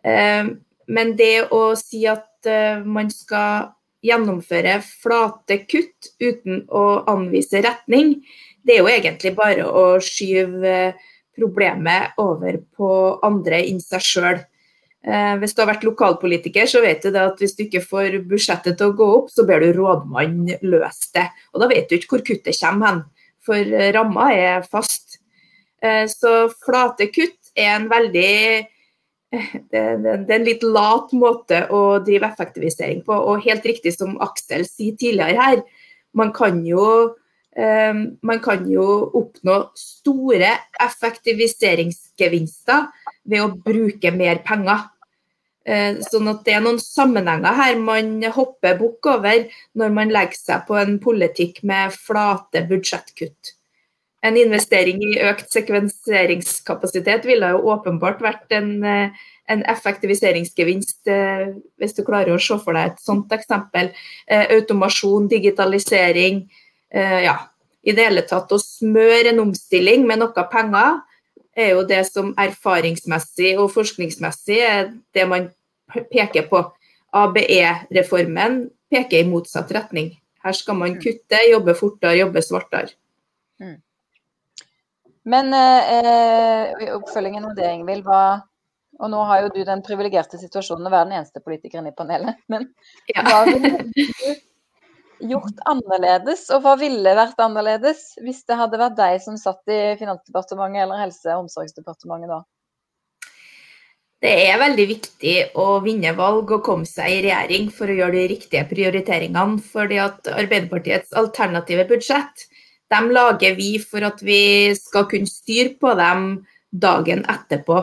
Eh, 0.05 0.55
men 0.89 1.17
det 1.19 1.49
å 1.55 1.73
si 1.79 2.05
at 2.09 2.47
eh, 2.49 2.85
man 2.85 3.11
skal 3.13 3.73
gjennomføre 4.07 4.79
flate 4.87 5.63
kutt 5.67 6.13
uten 6.23 6.63
å 6.71 7.03
anvise 7.11 7.63
retning, 7.65 8.21
det 8.63 8.77
er 8.77 8.85
jo 8.85 8.93
egentlig 8.93 9.35
bare 9.35 9.67
å 9.67 9.99
skyve 10.05 10.93
problemet 11.39 12.19
over 12.21 12.61
på 12.77 12.93
andre 13.27 13.63
enn 13.67 13.83
seg 13.83 14.05
sjøl. 14.05 14.41
Eh, 15.07 15.35
hvis 15.39 15.55
du 15.55 15.61
har 15.63 15.69
vært 15.71 15.85
lokalpolitiker, 15.87 16.67
så 16.67 16.83
vet 16.83 17.05
du 17.07 17.15
at 17.21 17.39
hvis 17.39 17.55
du 17.55 17.63
ikke 17.69 17.85
får 17.87 18.17
budsjettet 18.29 18.75
til 18.79 18.91
å 18.91 18.97
gå 18.99 19.07
opp, 19.21 19.29
så 19.31 19.45
ber 19.47 19.63
du 19.63 19.71
rådmannen 19.77 20.59
løse 20.67 21.13
det. 21.15 21.29
Og 21.55 21.63
da 21.63 21.67
vet 21.71 21.87
du 21.87 21.95
ikke 21.97 22.17
hvor 22.17 22.25
kuttet 22.27 22.59
kommer 22.59 22.87
hen, 22.89 22.99
for 23.47 23.61
eh, 23.63 23.93
ramma 23.95 24.25
er 24.35 24.67
fast. 24.67 25.21
Eh, 25.79 26.07
så 26.11 26.51
flate 26.65 27.07
kutt 27.15 27.55
er 27.55 27.77
en 27.77 27.87
veldig 27.91 28.67
det, 29.71 29.79
er 29.79 30.35
en 30.35 30.47
litt 30.47 30.63
lat 30.65 31.13
måte 31.13 31.69
å 31.71 32.01
drive 32.03 32.27
effektivisering 32.33 33.05
på. 33.07 33.15
Og 33.15 33.45
helt 33.45 33.67
riktig 33.69 33.93
som 33.95 34.19
Aksel 34.25 34.65
sier 34.67 34.97
tidligere 34.99 35.39
her, 35.39 35.63
man 36.17 36.33
kan 36.35 36.65
jo 36.67 37.15
man 37.59 38.39
kan 38.39 38.71
jo 38.71 39.11
oppnå 39.19 39.73
store 39.75 40.47
effektiviseringsgevinster 40.85 42.85
ved 43.29 43.45
å 43.45 43.53
bruke 43.65 44.13
mer 44.15 44.41
penger. 44.47 44.87
Eh, 45.69 45.99
sånn 46.01 46.31
at 46.31 46.45
det 46.47 46.55
er 46.57 46.63
noen 46.65 46.79
sammenhenger 46.81 47.57
her 47.59 47.77
man 47.83 48.15
hopper 48.33 48.79
bukk 48.79 49.11
over 49.13 49.43
når 49.77 49.91
man 49.93 50.13
legger 50.15 50.39
seg 50.39 50.63
på 50.69 50.79
en 50.81 50.95
politikk 51.03 51.61
med 51.69 51.93
flate 51.93 52.63
budsjettkutt. 52.71 53.53
En 54.25 54.39
investering 54.41 55.03
i 55.05 55.19
økt 55.29 55.53
sekvenseringskapasitet 55.53 57.29
ville 57.29 57.53
jo 57.53 57.75
åpenbart 57.75 58.25
vært 58.25 58.57
en, 58.57 58.71
eh, 58.83 59.11
en 59.49 59.63
effektiviseringsgevinst, 59.75 61.07
eh, 61.07 61.53
hvis 61.79 61.95
du 61.95 62.03
klarer 62.03 62.33
å 62.35 62.41
se 62.41 62.57
for 62.65 62.73
deg 62.73 62.93
et 62.93 63.05
sånt 63.05 63.29
eksempel. 63.29 63.93
Automasjon, 64.29 65.29
digitalisering. 65.29 66.49
Ja, 66.93 67.49
i 67.85 67.93
det 67.93 68.05
hele 68.05 68.23
tatt 68.23 68.49
å 68.49 68.59
smøre 68.59 69.29
en 69.29 69.41
omstilling 69.41 70.07
med 70.07 70.19
noe 70.19 70.49
penger 70.51 71.03
er 71.59 71.75
jo 71.75 71.85
det 71.89 72.01
som 72.09 72.33
erfaringsmessig 72.39 73.57
og 73.59 73.73
forskningsmessig 73.75 74.59
er 74.65 74.91
det 75.17 75.27
man 75.31 75.51
peker 76.13 76.49
på. 76.51 76.63
ABE-reformen 77.19 78.63
peker 78.93 79.23
i 79.23 79.29
motsatt 79.29 79.73
retning. 79.75 80.13
Her 80.45 80.55
skal 80.57 80.79
man 80.79 80.97
mm. 80.97 81.01
kutte, 81.03 81.41
jobbe 81.51 81.75
fortere, 81.79 82.19
jobbe 82.21 82.43
svartere. 82.45 82.95
Mm. 83.59 83.79
Men 85.29 85.53
eh, 85.55 86.95
oppfølgingen 86.95 87.51
av 87.51 87.57
det, 87.59 87.73
Ingvild, 87.75 88.07
hva 88.07 88.23
og 88.99 89.11
nå 89.13 89.21
har 89.29 89.45
jo 89.45 89.51
du 89.55 89.61
den 89.67 89.83
privilegerte 89.87 90.41
situasjonen 90.41 90.89
å 90.89 90.91
være 90.91 91.07
den 91.07 91.19
eneste 91.21 91.43
politikeren 91.43 91.87
i 91.87 91.95
panelet. 91.95 92.39
Men 92.51 92.67
ja. 93.13 93.23
hva 93.23 93.45
vil 93.47 93.63
du 93.63 94.01
gjort 95.21 95.65
annerledes, 95.69 96.47
og 96.55 96.63
hva 96.65 96.77
ville 96.81 97.17
vært 97.19 97.41
annerledes 97.43 98.13
hvis 98.23 98.45
det 98.49 98.59
hadde 98.59 98.81
vært 98.81 98.99
deg 98.99 99.19
som 99.25 99.39
satt 99.41 99.63
i 99.73 99.97
Finansdepartementet 100.01 100.85
eller 100.85 101.03
Helse- 101.03 101.35
og 101.35 101.47
omsorgsdepartementet 101.47 102.33
da? 102.33 102.41
Det 104.19 104.33
er 104.49 104.59
veldig 104.59 104.87
viktig 104.91 105.35
å 105.63 105.79
vinne 105.85 106.11
valg 106.19 106.51
og 106.51 106.65
komme 106.67 106.89
seg 106.91 107.13
i 107.13 107.21
regjering 107.29 107.69
for 107.71 107.91
å 107.91 107.99
gjøre 108.01 108.17
de 108.17 108.31
riktige 108.33 108.65
prioriteringene. 108.67 109.61
fordi 109.63 110.01
at 110.03 110.27
Arbeiderpartiets 110.33 111.15
alternative 111.15 111.87
budsjett 111.87 112.49
de 112.89 113.13
lager 113.13 113.55
vi 113.55 113.77
for 113.79 114.05
at 114.07 114.23
vi 114.25 114.75
skal 114.79 115.07
kunne 115.11 115.29
styre 115.29 115.77
på 115.81 115.93
dem 115.99 116.25
dagen 116.73 117.25
etterpå. 117.29 117.83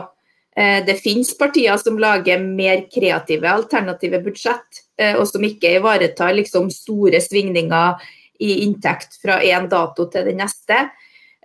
Eh, 0.56 0.82
det 0.86 0.98
finnes 1.02 1.32
partier 1.38 1.76
som 1.78 1.98
lager 2.00 2.42
mer 2.42 2.86
kreative 2.92 3.48
alternative 3.50 4.22
budsjett, 4.24 4.82
og 4.96 5.26
som 5.28 5.44
ikke 5.44 5.74
ivaretar 5.76 6.32
liksom 6.36 6.70
store 6.72 7.20
svingninger 7.20 8.06
i 8.40 8.62
inntekt 8.64 9.18
fra 9.20 9.40
én 9.44 9.68
dato 9.68 10.06
til 10.12 10.24
den 10.30 10.40
neste. 10.40 10.86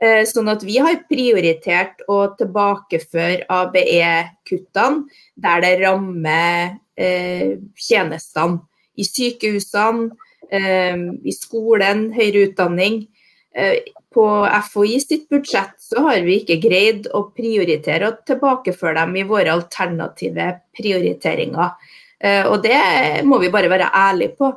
Eh, 0.01 0.23
sånn 0.25 0.49
at 0.51 0.63
vi 0.65 0.79
har 0.81 1.03
prioritert 1.09 2.01
å 2.09 2.23
tilbakeføre 2.39 3.45
ABE-kuttene 3.51 5.03
der 5.35 5.63
det 5.65 5.75
rammer 5.83 6.77
tjenestene. 7.01 8.59
I 8.99 9.05
sykehusene, 9.07 10.11
i 10.51 11.33
skolen, 11.33 12.09
høyere 12.13 12.43
utdanning 12.49 12.99
på 14.11 14.25
FHI 14.67 14.99
sitt 14.99 15.29
budsjett 15.31 15.77
så 15.79 16.03
har 16.07 16.21
vi 16.25 16.41
ikke 16.41 16.59
greid 16.63 17.07
å 17.15 17.23
prioritere 17.35 18.09
og 18.11 18.21
tilbakeføre 18.27 18.99
dem 18.99 19.15
i 19.21 19.25
våre 19.27 19.53
alternative 19.55 20.47
prioriteringer. 20.75 21.71
Eh, 22.21 22.45
og 22.45 22.61
det 22.63 22.77
må 23.25 23.39
vi 23.41 23.49
bare 23.53 23.69
være 23.71 23.89
ærlige 23.97 24.35
på. 24.37 24.51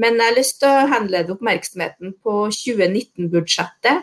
Men 0.00 0.16
jeg 0.16 0.30
har 0.30 0.38
lyst 0.38 0.60
til 0.62 0.68
å 0.70 0.88
henlede 0.88 1.32
oppmerksomheten 1.34 2.14
på 2.24 2.32
2019-budsjettet, 2.56 3.98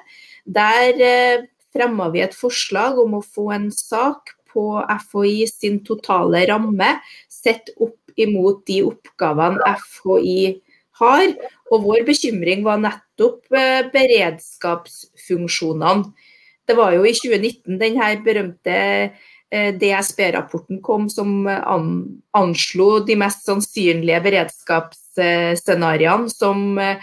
der 0.45 1.01
eh, 1.01 1.45
fremma 1.73 2.11
vi 2.13 2.21
et 2.25 2.35
forslag 2.37 2.99
om 3.01 3.13
å 3.17 3.25
få 3.25 3.51
en 3.55 3.71
sak 3.73 4.35
på 4.51 4.83
FHI 5.09 5.47
sin 5.49 5.79
totale 5.85 6.45
ramme, 6.49 6.89
sett 7.29 7.69
opp 7.81 7.97
imot 8.17 8.65
de 8.69 8.83
oppgavene 8.87 9.75
FHI 9.81 10.61
har. 11.01 11.27
Og 11.71 11.83
vår 11.83 12.01
bekymring 12.07 12.63
var 12.65 12.77
nettopp 12.83 13.53
eh, 13.53 13.91
beredskapsfunksjonene. 13.93 16.03
Det 16.67 16.75
var 16.75 16.91
jo 16.97 17.03
i 17.07 17.13
2019 17.15 17.79
denne 17.79 18.21
berømte 18.25 18.77
DSB-rapporten 19.51 20.81
kom 20.83 21.09
som 21.09 21.47
anslo 21.47 22.99
de 23.07 23.15
mest 23.15 23.45
sannsynlige 23.47 24.19
beredskapsscenarioene 24.25 26.29
som 26.33 26.77
eh, 26.83 26.97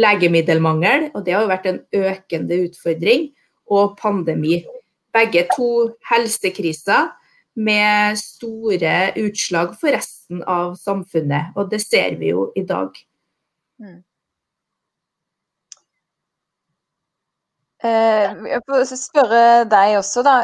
legemiddelmangel, 0.00 1.10
og 1.14 1.24
det 1.26 1.34
har 1.34 1.42
jo 1.44 1.50
vært 1.50 1.66
en 1.70 1.80
økende 2.00 2.54
utfordring, 2.66 3.22
og 3.70 3.96
pandemi. 4.00 4.64
Begge 5.14 5.44
to 5.52 5.70
helsekriser 6.10 7.10
med 7.58 8.18
store 8.18 9.12
utslag 9.18 9.74
for 9.78 9.94
resten 9.94 10.42
av 10.46 10.76
samfunnet, 10.78 11.52
og 11.58 11.70
det 11.70 11.80
ser 11.82 12.16
vi 12.18 12.30
jo 12.32 12.50
i 12.56 12.64
dag. 12.66 12.94
Mm. 13.82 14.00
Eh, 17.80 18.42
jeg 18.52 18.60
får 18.68 18.92
spørre 19.00 19.44
deg 19.70 19.96
også, 19.98 20.22
da. 20.26 20.36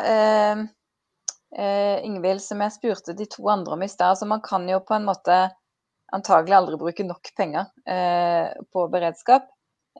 Eh, 1.54 1.64
eh, 1.64 2.04
Ingvild, 2.04 2.42
som 2.42 2.60
jeg 2.60 2.74
spurte 2.74 3.14
de 3.16 3.26
to 3.30 3.46
andre 3.48 3.76
om 3.76 3.82
i 3.82 3.88
stad. 3.88 4.18
Så 4.18 4.26
man 4.26 4.40
kan 4.44 4.68
jo 4.68 4.80
på 4.80 4.94
en 4.94 5.06
måte 5.06 5.50
antagelig 6.14 6.56
aldri 6.56 6.78
bruke 6.80 7.06
nok 7.06 7.32
penger 7.36 7.66
eh, 7.88 8.52
på 8.72 8.86
beredskap. 8.92 9.48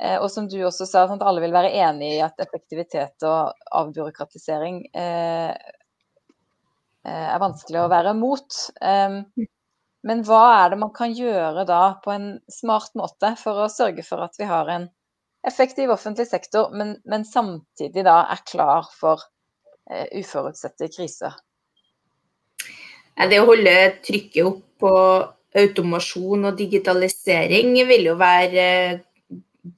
Eh, 0.01 0.19
og 0.21 0.31
som 0.31 0.49
du 0.49 0.59
også 0.65 0.87
sa, 0.87 1.07
sånn 1.07 1.21
at 1.21 1.27
alle 1.27 1.43
vil 1.45 1.55
være 1.55 1.73
enig 1.73 2.17
i 2.17 2.23
at 2.25 2.41
effektivitet 2.43 3.25
og 3.27 3.55
avbyråkratisering 3.81 4.83
eh, 4.93 5.53
er 7.07 7.39
vanskelig 7.39 7.85
å 7.85 7.91
være 7.91 8.17
mot. 8.19 8.55
men 10.07 10.23
hva 10.27 10.41
er 10.57 10.73
det 10.73 10.79
man 10.81 10.91
kan 10.95 11.13
gjøre 11.15 11.63
da 11.67 12.01
på 12.03 12.11
en 12.11 12.27
smart 12.51 12.91
måte 12.99 13.31
for 13.39 13.63
å 13.63 13.69
sørge 13.71 14.03
for 14.03 14.25
at 14.25 14.35
vi 14.41 14.49
har 14.51 14.67
en 14.75 14.89
effektiv 15.47 15.93
offentlig 15.95 16.27
sektor, 16.27 16.75
men, 16.75 16.97
men 17.07 17.25
samtidig 17.25 18.03
da 18.09 18.25
er 18.35 18.43
klar 18.51 18.91
for 18.91 19.23
uforutsette 20.19 20.91
kriser? 20.93 21.35
Det 23.17 23.41
å 23.41 23.49
holde 23.49 23.75
trykket 24.05 24.45
opp 24.45 24.63
på 24.83 24.93
automasjon 25.57 26.51
og 26.51 26.59
digitalisering 26.59 27.73
vil 27.89 28.11
jo 28.11 28.17
være 28.21 28.67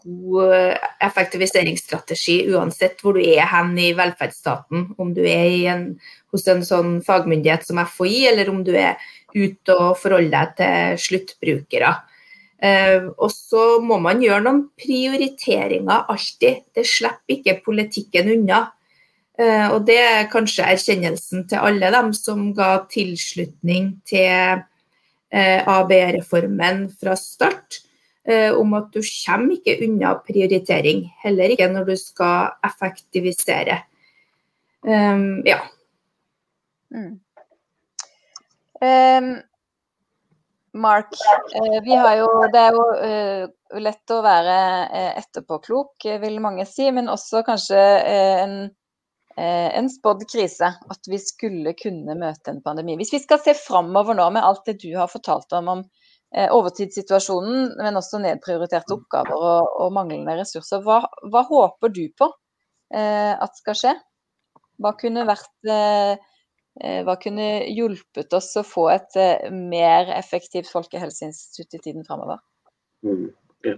god 0.04 0.74
effektiviseringsstrategi 1.04 2.40
uansett 2.52 3.00
hvor 3.02 3.16
du 3.16 3.22
er 3.22 3.46
hen 3.48 3.72
i 3.80 3.92
velferdsstaten. 3.96 4.90
Om 5.00 5.14
du 5.16 5.22
er 5.24 5.70
en, 5.72 5.86
hos 6.32 6.46
en 6.50 6.64
sånn 6.66 6.98
fagmyndighet 7.06 7.66
som 7.66 7.80
FHI, 7.84 8.26
eller 8.32 8.50
om 8.52 8.62
du 8.66 8.74
er 8.76 8.98
ute 9.34 9.74
og 9.76 9.96
forholder 10.00 10.34
deg 10.34 10.54
til 10.58 11.02
sluttbrukere. 11.06 11.94
Eh, 12.58 13.06
og 13.14 13.30
så 13.30 13.78
må 13.84 14.00
man 14.02 14.22
gjøre 14.22 14.42
noen 14.44 14.64
prioriteringer 14.80 16.10
alltid. 16.10 16.64
Det 16.74 16.86
slipper 16.88 17.38
ikke 17.38 17.60
politikken 17.64 18.32
unna. 18.34 18.64
Eh, 19.38 19.66
og 19.70 19.84
det 19.86 19.98
er 20.02 20.30
kanskje 20.32 20.66
erkjennelsen 20.66 21.44
til 21.50 21.62
alle 21.62 21.92
dem 21.94 22.10
som 22.16 22.48
ga 22.56 22.72
tilslutning 22.90 23.92
til 24.08 24.64
eh, 25.30 25.60
ABE-reformen 25.62 26.88
fra 26.98 27.18
start, 27.18 27.84
om 28.28 28.74
at 28.76 28.90
du 28.92 28.98
kommer 29.00 29.54
ikke 29.54 29.78
unna 29.86 30.10
prioritering. 30.20 31.06
Heller 31.22 31.54
ikke 31.54 31.70
når 31.72 31.86
du 31.88 31.94
skal 31.96 32.50
effektivisere. 32.66 33.78
ja. 34.84 35.60
Mm. 36.92 37.14
Um, 38.84 39.30
Mark, 40.72 41.16
jo, 41.56 42.28
det 42.52 42.60
er 42.60 42.76
jo 42.76 43.80
lett 43.80 44.12
å 44.12 44.20
være 44.22 44.58
etterpåklok, 45.22 46.06
vil 46.20 46.38
mange 46.44 46.66
si, 46.68 46.90
men 46.92 47.08
også 47.08 47.42
kanskje 47.46 47.80
en, 48.12 48.54
en 49.38 49.88
spådd 49.92 50.24
krise. 50.30 50.70
At 50.90 51.08
vi 51.10 51.20
skulle 51.22 51.74
kunne 51.78 52.16
møte 52.18 52.52
en 52.52 52.62
pandemi. 52.64 52.96
Hvis 52.98 53.14
vi 53.14 53.22
skal 53.22 53.40
se 53.44 53.54
framover 53.58 54.16
nå 54.18 54.28
med 54.34 54.44
alt 54.44 54.64
det 54.66 54.78
du 54.82 54.90
har 54.96 55.10
fortalt 55.12 55.52
om 55.58 55.72
om 55.76 55.84
overtidssituasjonen, 56.28 57.70
men 57.78 57.96
også 57.96 58.18
nedprioriterte 58.20 58.92
oppgaver 58.92 59.36
og, 59.38 59.70
og 59.84 59.94
manglende 59.96 60.34
ressurser, 60.36 60.82
hva, 60.84 60.98
hva, 61.32 61.44
håper 61.48 61.94
du 61.94 62.02
på 62.18 62.28
at 62.92 63.62
skal 63.62 63.78
skje? 63.78 63.94
Hva 64.82 64.92
kunne 65.00 65.24
vært 65.28 65.68
Eh, 66.78 67.00
hva 67.02 67.16
kunne 67.18 67.46
hjulpet 67.74 68.34
oss 68.36 68.52
å 68.58 68.62
få 68.66 68.86
et 68.92 69.16
eh, 69.18 69.48
mer 69.50 70.12
effektivt 70.14 70.70
folkehelseinstitutt 70.70 71.74
i 71.74 71.80
tiden 71.88 72.06
framover? 72.06 72.38
Mm, 73.06 73.24
ja. 73.66 73.74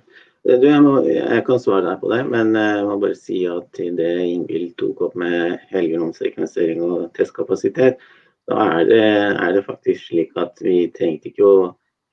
Du, 0.48 0.54
jeg, 0.64 0.80
må, 0.80 0.94
jeg, 1.04 1.42
kan 1.44 1.58
svare 1.60 1.84
deg 1.84 1.98
på 2.00 2.08
det, 2.14 2.22
men 2.32 2.54
eh, 2.56 2.78
jeg 2.78 2.86
må 2.88 2.94
bare 3.02 3.18
si 3.18 3.42
at 3.50 3.66
til 3.76 3.98
det 3.98 4.08
Ingvild 4.24 4.72
tok 4.80 5.02
opp 5.04 5.18
med 5.20 5.58
helgenomsekvensering 5.68 6.80
og 6.86 7.10
testkapasitet, 7.18 8.00
da 8.48 8.64
er 8.78 8.88
det, 8.88 9.02
er 9.36 9.52
det, 9.54 9.66
faktisk 9.66 10.08
slik 10.08 10.32
at 10.40 10.56
vi 10.64 10.86
trengte 10.96 11.28
ikke 11.28 11.44
å 11.44 11.58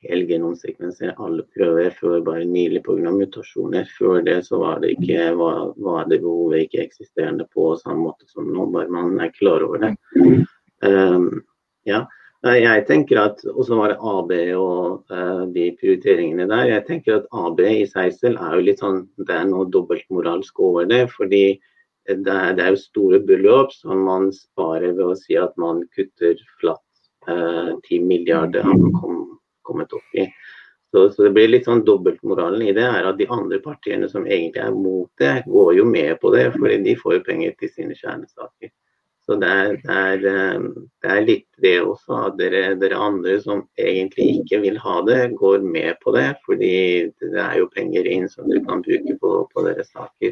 helgenomsekvensere 0.05 1.15
alle 1.23 1.45
prøver 1.55 1.95
før 1.95 2.19
bare 2.25 2.43
nylig 2.45 2.83
pga. 2.85 3.13
mutasjoner. 3.15 3.87
Før 3.97 4.19
det 4.27 4.41
så 4.45 4.59
var 4.61 4.83
det 4.83 4.91
ikke 4.97 5.31
var, 5.39 5.71
var 5.81 6.11
det 6.11 6.19
behovet 6.21 6.67
ikke 6.67 6.83
eksisterende 6.83 7.47
på 7.55 7.71
samme 7.79 8.09
måte 8.09 8.27
som 8.29 8.51
nå, 8.51 8.67
bare 8.75 8.91
man 8.93 9.17
er 9.23 9.33
klar 9.33 9.65
over 9.65 9.81
det. 9.87 9.93
Um, 10.85 11.41
ja. 11.87 12.03
Jeg 12.55 12.85
tenker 12.87 13.19
at, 13.21 13.41
Og 13.53 13.65
så 13.67 13.77
var 13.77 13.91
det 13.91 13.97
AB 13.99 14.31
og 14.57 15.13
uh, 15.13 15.43
de 15.53 15.69
prioriteringene 15.79 16.47
der. 16.49 16.71
Jeg 16.71 16.85
tenker 16.87 17.17
at 17.19 17.31
AB 17.35 17.61
i 17.65 17.85
seg 17.89 18.13
selv 18.15 18.41
er 18.43 18.57
jo 18.57 18.65
litt 18.67 18.83
sånn, 18.83 19.03
det 19.27 19.35
er 19.35 19.49
noe 19.49 19.67
dobbeltmoralsk 19.73 20.59
over 20.59 20.87
det. 20.89 21.07
fordi 21.13 21.59
det 22.07 22.31
er, 22.31 22.53
det 22.55 22.63
er, 22.63 22.69
jo 22.71 22.79
store 22.79 23.19
beløp 23.19 23.73
som 23.75 24.05
man 24.07 24.29
sparer 24.31 24.93
ved 24.95 25.09
å 25.11 25.17
si 25.19 25.35
at 25.35 25.51
man 25.59 25.81
kutter 25.91 26.39
flatt 26.61 26.85
uh, 27.27 27.75
10 27.83 28.05
milliarder 28.07 28.63
har 28.63 28.77
man 28.79 28.93
kom, 28.95 29.17
kommet 29.67 29.91
opp 29.91 30.15
i. 30.15 30.23
Så, 30.91 31.09
så, 31.11 31.25
det 31.27 31.33
blir 31.35 31.49
litt 31.51 31.67
sånn 31.67 31.83
Dobbeltmoralen 31.83 32.63
i 32.63 32.71
det 32.75 32.85
er 32.87 33.09
at 33.09 33.17
de 33.19 33.27
andre 33.27 33.59
partiene 33.59 34.07
som 34.07 34.23
egentlig 34.23 34.63
er 34.63 34.71
mot 34.71 35.09
det, 35.19 35.41
går 35.51 35.73
jo 35.81 35.87
med 35.89 36.15
på 36.21 36.31
det, 36.31 36.45
fordi 36.55 36.79
de 36.85 36.95
får 36.95 37.17
jo 37.17 37.25
penger 37.27 37.57
til 37.59 37.73
sine 37.73 37.97
kjernesaker. 37.97 38.71
Så 39.27 39.35
det 39.41 39.47
er, 39.51 39.73
det, 39.83 39.93
er, 39.93 40.21
eh, 40.31 40.67
det 41.03 41.09
er, 41.11 41.25
litt 41.27 41.47
det 41.63 41.73
også 41.83 42.21
dere, 42.39 42.61
dere, 42.79 42.99
andre 43.09 43.35
som 43.43 43.65
egentlig 43.75 44.29
ikke 44.37 44.61
vil 44.63 44.77
ha 44.79 45.01
det, 45.03 45.19
går 45.35 45.65
med 45.67 45.99
på 46.03 46.13
det. 46.15 46.29
Fordi 46.47 46.77
det 47.19 47.43
er 47.43 47.57
jo 47.59 47.67
penger 47.73 48.07
inn 48.07 48.29
som 48.31 48.47
dere 48.47 48.63
kan 48.69 48.83
bruke 48.85 49.17
på, 49.19 49.33
på 49.51 49.65
deres 49.67 49.91
saker. 49.91 50.31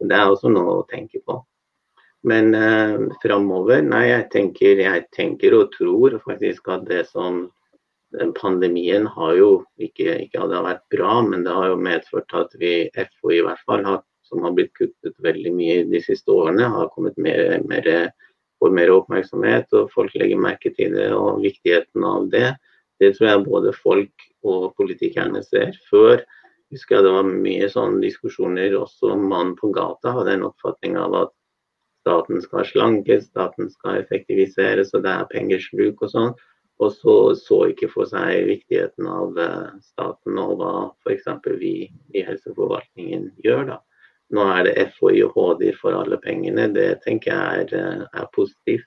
Så 0.00 0.08
det 0.08 0.16
er 0.16 0.32
også 0.32 0.52
noe 0.52 0.78
å 0.78 0.88
tenke 0.88 1.20
på. 1.20 1.36
Men 2.24 2.54
eh, 2.56 2.96
framover, 3.20 3.84
nei, 3.84 4.06
jeg 4.08 4.28
tenker, 4.32 4.80
jeg 4.86 5.04
tenker, 5.16 5.56
og 5.56 5.74
tror 5.76 6.16
faktisk 6.24 6.72
at 6.72 6.88
det 6.88 7.06
som 7.12 7.46
Pandemien 8.40 9.04
har 9.06 9.36
jo 9.38 9.50
ikke, 9.78 10.16
ikke 10.24 10.40
hadde 10.42 10.64
vært 10.64 10.82
bra, 10.90 11.20
men 11.22 11.44
det 11.46 11.52
har 11.54 11.68
jo 11.70 11.76
medført 11.78 12.32
at 12.34 12.56
vi, 12.58 12.88
FO 12.96 13.30
i 13.36 13.42
hvert 13.46 13.62
fall, 13.68 13.84
har, 13.86 14.00
som 14.26 14.42
har 14.42 14.56
blitt 14.56 14.72
kuttet 14.74 15.14
veldig 15.22 15.52
mye 15.54 15.84
de 15.92 16.00
siste 16.02 16.32
årene, 16.34 16.66
har 16.74 16.90
kommet 16.96 17.20
mer, 17.22 17.60
mer 17.70 17.86
får 18.60 18.74
mer 18.76 18.92
oppmerksomhet, 18.94 19.72
og 19.76 19.90
folk 19.94 20.14
legger 20.18 20.40
merke 20.40 20.72
til 20.76 20.94
det 20.96 21.08
og 21.16 21.40
viktigheten 21.44 22.04
av 22.06 22.28
det. 22.32 22.52
Det 23.00 23.14
tror 23.16 23.28
jeg 23.30 23.46
både 23.46 23.72
folk 23.76 24.28
og 24.44 24.70
politikerne 24.76 25.42
ser. 25.46 25.72
Før 25.90 26.20
husker 26.70 26.98
jeg 26.98 27.06
det 27.06 27.14
var 27.16 27.28
mye 27.30 27.68
sånne 27.72 28.02
diskusjoner, 28.04 28.76
også 28.78 29.16
mannen 29.16 29.56
på 29.58 29.72
gata 29.74 30.14
hadde 30.18 30.36
en 30.36 30.48
oppfatning 30.50 30.98
av 31.00 31.16
at 31.24 31.34
staten 32.04 32.40
skal 32.44 32.64
slankes, 32.68 33.26
staten 33.32 33.70
skal 33.72 34.00
effektiviseres, 34.04 34.94
og 34.94 35.04
det 35.04 35.12
er 35.12 35.28
pengesluk 35.32 36.00
og 36.04 36.12
sånn. 36.14 36.32
Og 36.80 36.94
så 36.96 37.14
så 37.36 37.58
ikke 37.68 37.90
for 37.92 38.08
seg 38.08 38.46
viktigheten 38.48 39.08
av 39.10 39.36
eh, 39.36 39.66
staten 39.84 40.38
og 40.40 40.54
hva 40.62 40.72
f.eks. 41.04 41.26
vi 41.60 41.74
i 42.16 42.22
helseforvaltningen 42.24 43.26
gjør. 43.44 43.66
da. 43.74 43.78
Nå 44.30 44.46
er 44.46 44.68
det 44.68 44.86
FHI 44.94 45.24
og 45.26 45.34
HD 45.34 45.70
for 45.78 45.96
alle 45.98 46.20
pengene. 46.22 46.68
Det 46.74 47.02
tenker 47.06 47.32
jeg 47.32 47.64
er, 47.64 47.74
eh, 47.80 48.06
er 48.22 48.30
positivt. 48.36 48.86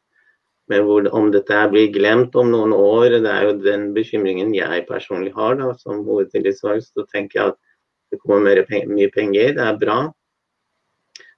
Men 0.71 0.85
hvor, 0.87 1.07
om 1.11 1.29
dette 1.33 1.59
blir 1.71 1.91
glemt 1.91 2.35
om 2.39 2.51
noen 2.53 2.71
år, 2.71 3.17
det 3.19 3.29
er 3.29 3.49
jo 3.49 3.57
den 3.59 3.89
bekymringen 3.95 4.53
jeg 4.55 4.85
personlig 4.87 5.33
har 5.35 5.57
da, 5.59 5.73
som 5.81 6.05
hovedtillitsvalgt. 6.07 6.93
Så 6.93 7.03
tenker 7.11 7.39
jeg 7.39 7.53
at 7.53 7.59
det 8.13 8.21
kommer 8.21 8.45
mer 8.47 8.63
penger, 8.69 8.93
mye 8.93 9.11
penger, 9.11 9.55
det 9.57 9.65
er 9.65 9.79
bra. 9.81 9.97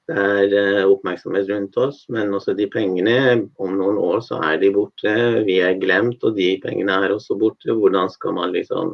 Det 0.05 0.21
er 0.21 0.51
uh, 0.53 0.91
oppmerksomhet 0.91 1.47
rundt 1.49 1.77
oss, 1.81 2.03
men 2.13 2.33
også 2.37 2.53
de 2.53 2.67
pengene, 2.69 3.15
om 3.57 3.73
noen 3.79 3.97
år 3.97 4.19
så 4.21 4.37
er 4.51 4.59
de 4.61 4.69
borte. 4.75 5.13
Vi 5.47 5.57
er 5.65 5.79
glemt, 5.81 6.21
og 6.21 6.37
de 6.37 6.51
pengene 6.61 6.99
er 7.01 7.15
også 7.15 7.39
borte. 7.41 7.73
Hvordan 7.73 8.11
skal 8.13 8.35
man 8.37 8.53
liksom 8.53 8.93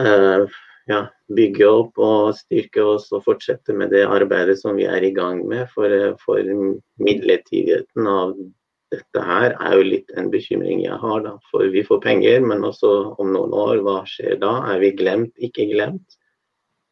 uh, 0.00 0.46
ja, 0.90 1.00
bygge 1.30 1.66
opp 1.70 1.98
og 2.02 2.34
styrke 2.38 2.84
oss 2.96 3.10
og 3.14 3.24
fortsette 3.28 3.74
med 3.76 3.92
det 3.94 4.06
arbeidet 4.08 4.58
som 4.60 4.78
vi 4.78 4.88
er 4.90 5.04
i 5.06 5.12
gang 5.16 5.44
med. 5.48 5.68
For, 5.74 5.92
for 6.24 6.54
midlertidigheten 7.02 8.08
av 8.10 8.34
dette 8.90 9.22
her 9.22 9.54
er 9.54 9.76
jo 9.78 9.86
litt 9.86 10.10
en 10.18 10.30
bekymring 10.32 10.82
jeg 10.84 10.98
har. 11.02 11.20
da, 11.26 11.36
For 11.50 11.70
vi 11.70 11.84
får 11.86 12.02
penger, 12.06 12.40
men 12.42 12.66
også 12.66 12.94
om 13.22 13.30
noen 13.34 13.54
år, 13.54 13.76
hva 13.86 14.00
skjer 14.08 14.40
da? 14.42 14.56
Er 14.72 14.82
vi 14.82 14.94
glemt, 14.98 15.36
ikke 15.38 15.68
glemt? 15.70 16.18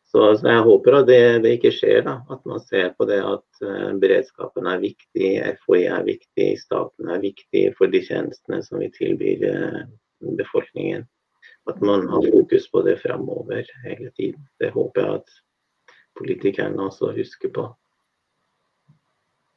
Så, 0.09 0.23
så 0.41 0.47
jeg 0.49 0.65
håper 0.65 1.03
at 1.03 1.09
det, 1.11 1.21
det, 1.45 1.59
ikke 1.59 1.75
skjer. 1.75 2.01
da, 2.07 2.21
At 2.33 2.47
man 2.49 2.63
ser 2.65 2.95
på 2.97 3.05
det 3.11 3.19
at 3.21 3.65
uh, 3.67 3.91
beredskapen 4.01 4.71
er 4.71 4.81
viktig, 4.81 5.35
FHI 5.65 5.85
er 5.99 6.07
viktig, 6.07 6.49
staten 6.63 7.13
er 7.13 7.21
viktig 7.25 7.67
for 7.77 7.93
de 7.93 8.01
tjenestene 8.07 8.63
som 8.65 8.81
vi 8.81 8.89
tilbyr 8.95 9.45
uh, 9.51 9.83
befolkningen. 10.39 11.05
At 11.69 11.83
man 11.85 12.07
har 12.09 12.25
fokus 12.33 12.69
på 12.73 12.83
det 12.87 12.97
framover 13.03 13.67
hele 13.85 14.11
tiden. 14.17 14.49
Det 14.61 14.73
håper 14.73 15.05
jeg 15.05 15.21
at 15.21 15.37
politikerne 16.19 16.89
også 16.89 17.13
husker 17.17 17.53
på. 17.55 17.67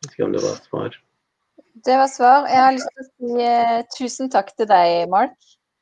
Vet 0.01 0.13
ikke 0.13 0.27
om 0.27 0.35
det 0.35 0.43
var 0.43 0.59
svar. 0.65 0.97
Det 1.85 1.97
var 1.97 2.09
svar. 2.11 2.47
Jeg 2.51 2.63
har 2.65 2.75
lyst 2.75 2.91
til 2.91 3.03
å 3.03 3.09
si 3.09 3.45
eh, 3.47 3.81
tusen 3.95 4.31
takk 4.33 4.51
til 4.57 4.67
deg, 4.69 5.07
Mark. 5.09 5.37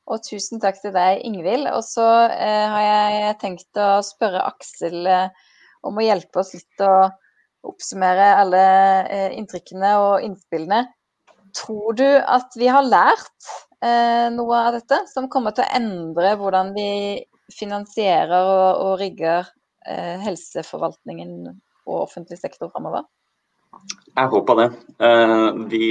Og 0.10 0.22
tusen 0.26 0.62
takk 0.62 0.80
til 0.82 0.94
deg, 0.96 1.24
Ingvild. 1.26 1.70
Og 1.74 1.84
så 1.86 2.06
eh, 2.34 2.66
har 2.74 2.84
jeg 2.86 3.40
tenkt 3.44 3.82
å 3.82 3.90
spørre 4.06 4.46
Aksel 4.50 5.10
eh, 5.10 5.50
om 5.86 5.98
å 5.98 6.06
hjelpe 6.06 6.42
oss 6.42 6.54
litt 6.58 6.86
å 6.86 7.10
oppsummere 7.68 8.32
alle 8.40 8.64
eh, 9.06 9.38
inntrykkene 9.38 9.96
og 10.02 10.26
innspillene. 10.26 10.86
Tror 11.58 11.98
du 11.98 12.08
at 12.08 12.54
vi 12.58 12.70
har 12.70 12.86
lært 12.86 13.54
noe 14.36 14.58
av 14.60 14.76
dette, 14.76 14.98
som 15.08 15.30
kommer 15.32 15.54
til 15.56 15.64
å 15.64 15.72
endre 15.78 16.34
hvordan 16.40 16.74
vi 16.76 16.90
finansierer 17.54 18.44
og, 18.44 18.82
og 18.84 18.98
rigger 19.00 19.48
eh, 19.88 20.20
helseforvaltningen 20.26 21.48
og 21.50 21.96
offentlig 22.04 22.40
sektor 22.42 22.72
framover? 22.74 23.08
Jeg 24.18 24.28
håper 24.34 24.58
det. 24.60 24.68
Eh, 25.06 25.50
vi 25.72 25.90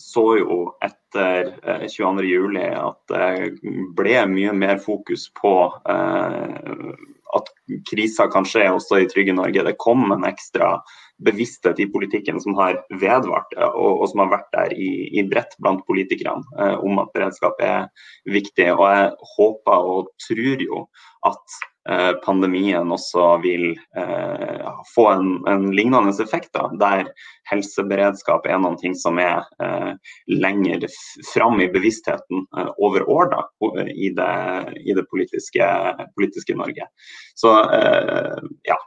så 0.00 0.24
jo 0.38 0.58
etter 0.84 1.50
22.07 1.90 2.60
eh, 2.62 2.76
at 2.78 3.12
det 3.12 3.72
ble 3.98 4.20
mye 4.30 4.54
mer 4.56 4.78
fokus 4.82 5.26
på 5.36 5.54
eh, 5.90 6.92
at 7.32 7.50
krisa 7.88 8.28
kan 8.32 8.46
skje 8.48 8.68
også 8.70 9.02
i 9.02 9.08
trygge 9.10 9.34
Norge. 9.36 9.64
Det 9.66 9.80
kom 9.82 10.06
en 10.14 10.24
ekstra 10.28 10.76
bevissthet 11.24 11.80
i 11.82 11.88
politikken 11.92 12.40
som 12.42 12.56
har 12.58 12.80
vedvart, 13.00 13.54
og, 13.72 14.04
som 14.10 14.24
har 14.24 14.32
vært 14.36 14.48
der 14.56 14.76
i, 14.76 14.92
i 15.18 15.26
bredt 15.28 15.56
blant 15.62 15.84
politikerne 15.88 16.76
om 16.82 17.02
at 17.02 17.12
beredskap 17.16 17.60
er 17.62 17.90
viktig. 18.30 18.70
Og 18.74 18.86
jeg 18.88 19.12
håper 19.36 19.92
og 19.92 20.10
tror 20.26 20.66
jo 20.66 20.86
at 21.28 21.60
Eh, 21.90 22.12
pandemien 22.22 22.92
også 22.94 23.24
vil 23.42 23.72
eh, 23.98 24.66
få 24.94 25.06
en, 25.10 25.30
en, 25.50 25.64
lignende 25.74 26.12
effekt, 26.22 26.52
da, 26.54 26.68
der 26.78 27.08
helseberedskap 27.50 28.46
er 28.46 28.60
noe 28.62 28.92
som 28.94 29.18
er 29.18 29.42
eh, 29.58 29.90
lenger 30.30 30.86
fram 31.32 31.58
i 31.58 31.66
bevisstheten 31.74 32.44
eh, 32.54 32.70
over 32.78 33.02
år 33.10 33.32
da, 33.34 33.42
i 33.90 34.12
det, 34.14 34.30
i 34.78 34.94
det 34.94 35.08
politiske, 35.10 35.72
politiske, 36.14 36.54
Norge. 36.54 36.86
Så 37.34 37.56
eh, 37.66 38.38
ja, 38.70 38.78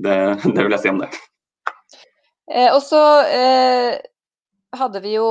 det, 0.00 0.18
det, 0.54 0.62
vil 0.62 0.78
jeg 0.78 0.86
si 0.86 0.94
om 0.94 1.04
det. 1.04 1.12
Eh, 2.48 2.70
og 2.72 2.80
så 2.84 3.00
hadde 4.78 5.00
vi 5.04 5.14
jo 5.14 5.26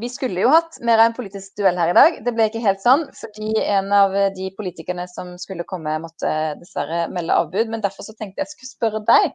Vi 0.00 0.08
skulle 0.12 0.42
jo 0.42 0.52
hatt 0.52 0.78
mer 0.84 1.00
av 1.00 1.10
en 1.10 1.16
politisk 1.16 1.56
duell 1.60 1.76
her 1.80 1.92
i 1.92 1.96
dag. 1.96 2.18
Det 2.24 2.34
ble 2.36 2.48
ikke 2.48 2.64
helt 2.64 2.82
sånn, 2.84 3.06
fordi 3.16 3.52
en 3.64 3.92
av 3.92 4.16
de 4.36 4.48
politikerne 4.56 5.06
som 5.10 5.34
skulle 5.40 5.66
komme, 5.68 5.98
måtte 6.04 6.32
dessverre 6.60 7.06
melde 7.12 7.36
avbud. 7.36 7.72
Men 7.72 7.84
derfor 7.84 8.06
så 8.06 8.16
tenkte 8.16 8.44
jeg 8.44 8.52
skulle 8.52 8.72
spørre 8.72 9.04
deg. 9.08 9.32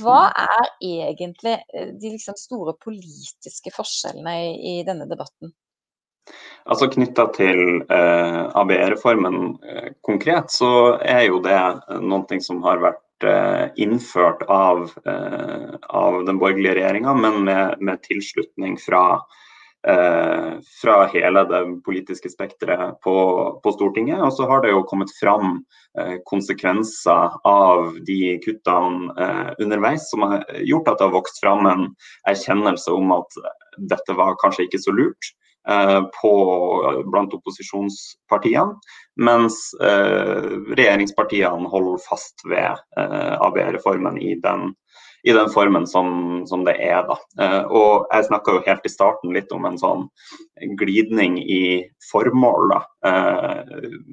Hva 0.00 0.30
er 0.32 0.70
egentlig 0.82 1.58
de 2.00 2.14
liksom 2.16 2.38
store 2.40 2.74
politiske 2.82 3.70
forskjellene 3.74 4.32
i, 4.48 4.80
i 4.80 4.82
denne 4.86 5.06
debatten? 5.10 5.52
Altså 6.64 6.88
Knytta 6.88 7.26
til 7.36 7.82
eh, 7.92 8.42
ABE-reformen 8.56 9.40
eh, 9.68 9.88
konkret, 10.06 10.48
så 10.50 10.96
er 11.04 11.26
jo 11.28 11.42
det 11.44 11.58
noe 12.00 12.40
som 12.40 12.62
har 12.64 12.80
vært 12.80 13.03
Eh, 13.03 13.03
innført 13.76 14.42
av, 14.48 14.90
eh, 15.06 15.74
av 15.88 16.24
den 16.24 16.38
borgerlige 16.38 16.74
regjeringa, 16.78 17.14
men 17.14 17.44
med, 17.44 17.80
med 17.80 18.02
tilslutning 18.02 18.76
fra, 18.80 19.20
eh, 19.88 20.52
fra 20.82 20.96
hele 21.12 21.44
det 21.50 21.62
politiske 21.86 22.30
spekteret 22.32 23.00
på, 23.04 23.16
på, 23.64 23.72
Stortinget. 23.72 24.22
Og 24.22 24.32
så 24.32 24.48
har 24.50 24.62
det 24.62 24.74
jo 24.74 24.84
kommet 24.88 25.12
fram 25.20 25.62
konsekvenser 26.26 27.36
av 27.46 27.92
de 28.02 28.32
kuttene 28.42 29.54
underveis, 29.62 30.08
som 30.10 30.24
har 30.26 30.40
gjort 30.66 30.88
at 30.90 30.98
det 30.98 31.06
har 31.06 31.14
vokst 31.14 31.38
fram 31.38 31.68
en 31.70 31.84
erkjennelse 32.26 32.90
om 32.90 33.12
at 33.14 33.38
dette 33.78 34.16
var 34.18 34.34
kanskje 34.42 34.66
ikke 34.66 34.82
så 34.82 34.94
lurt. 34.96 35.34
Eh, 35.68 36.00
på, 36.22 36.32
blant 37.12 37.32
opposisjonspartiene, 37.34 38.74
mens 39.16 39.56
eh, 39.80 40.50
regjeringspartiene 40.76 41.70
holder 41.72 42.02
fast 42.04 42.44
ved 42.44 42.82
eh, 43.00 43.36
ABE-reformen 43.40 44.20
i 44.20 44.34
den 44.44 44.74
i 45.24 45.32
den 45.32 45.48
formen 45.48 45.86
som, 45.88 46.42
som 46.44 46.66
det 46.66 46.74
er. 46.84 47.06
da. 47.08 47.14
Eh, 47.40 47.62
og 47.72 48.10
Jeg 48.12 48.26
snakka 48.26 48.58
helt 48.66 48.84
i 48.84 48.92
starten 48.92 49.32
litt 49.32 49.54
om 49.56 49.64
en 49.64 49.80
sånn 49.80 50.04
glidning 50.76 51.38
i 51.40 51.80
formål 52.10 52.74
da, 52.74 52.82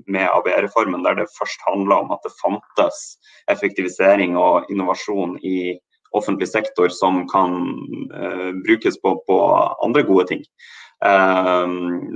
med 0.08 0.30
ABE-reformen, 0.32 1.04
der 1.04 1.20
det 1.20 1.28
først 1.36 1.60
handla 1.68 2.00
om 2.06 2.16
at 2.16 2.24
det 2.24 2.32
fantes 2.40 3.02
effektivisering 3.52 4.40
og 4.40 4.72
innovasjon 4.72 5.36
i 5.44 5.76
offentlig 6.12 6.50
sektor 6.52 6.90
som 6.90 7.26
kan 7.32 7.58
uh, 8.14 8.52
brukes 8.66 9.02
på, 9.02 9.16
på 9.28 9.42
andre 9.84 10.04
gode 10.08 10.28
ting. 10.32 10.46
Uh, 11.06 11.66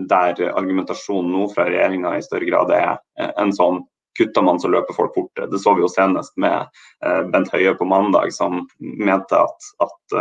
der 0.09 0.41
argumentasjonen 0.51 1.33
nå 1.33 1.49
fra 1.53 1.67
regjeringa 1.69 2.15
i 2.17 2.23
større 2.25 2.49
grad 2.49 2.73
er 2.75 2.97
eh, 3.19 3.31
en 3.41 3.53
sånn 3.55 3.83
kutter 4.15 4.45
man 4.47 4.61
så 4.63 4.69
løper 4.71 4.95
folk 4.95 5.11
fort. 5.15 5.41
Det 5.51 5.59
så 5.59 5.73
vi 5.75 5.83
jo 5.83 5.89
senest 5.91 6.37
med 6.39 6.69
eh, 7.03 7.23
Bent 7.33 7.49
Høie 7.51 7.73
på 7.75 7.87
mandag, 7.89 8.29
som 8.31 8.61
mente 8.79 9.41
at, 9.41 9.67
at 9.83 10.15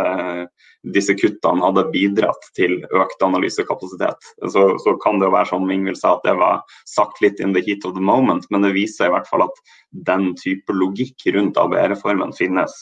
disse 0.93 1.15
kuttene 1.17 1.63
hadde 1.63 1.85
bidratt 1.93 2.49
til 2.57 2.77
økt 2.93 3.23
analysekapasitet. 3.23 4.29
Så, 4.51 4.65
så 4.83 4.95
kan 5.03 5.19
det 5.19 5.29
jo 5.29 5.35
være 5.35 5.49
som 5.49 5.71
Ingvild 5.71 5.99
sa, 5.99 6.15
at 6.17 6.27
det 6.27 6.35
var 6.39 6.61
sagt 6.89 7.21
litt 7.23 7.39
in 7.39 7.55
the 7.55 7.63
heat 7.65 7.85
of 7.87 7.95
the 7.95 8.03
moment, 8.03 8.45
men 8.51 8.65
det 8.65 8.75
viser 8.75 9.09
i 9.09 9.15
hvert 9.15 9.29
fall 9.29 9.45
at 9.47 9.63
den 10.09 10.33
type 10.41 10.75
logikk 10.75 11.27
rundt 11.35 11.57
ABE-reformen 11.61 12.35
finnes. 12.37 12.75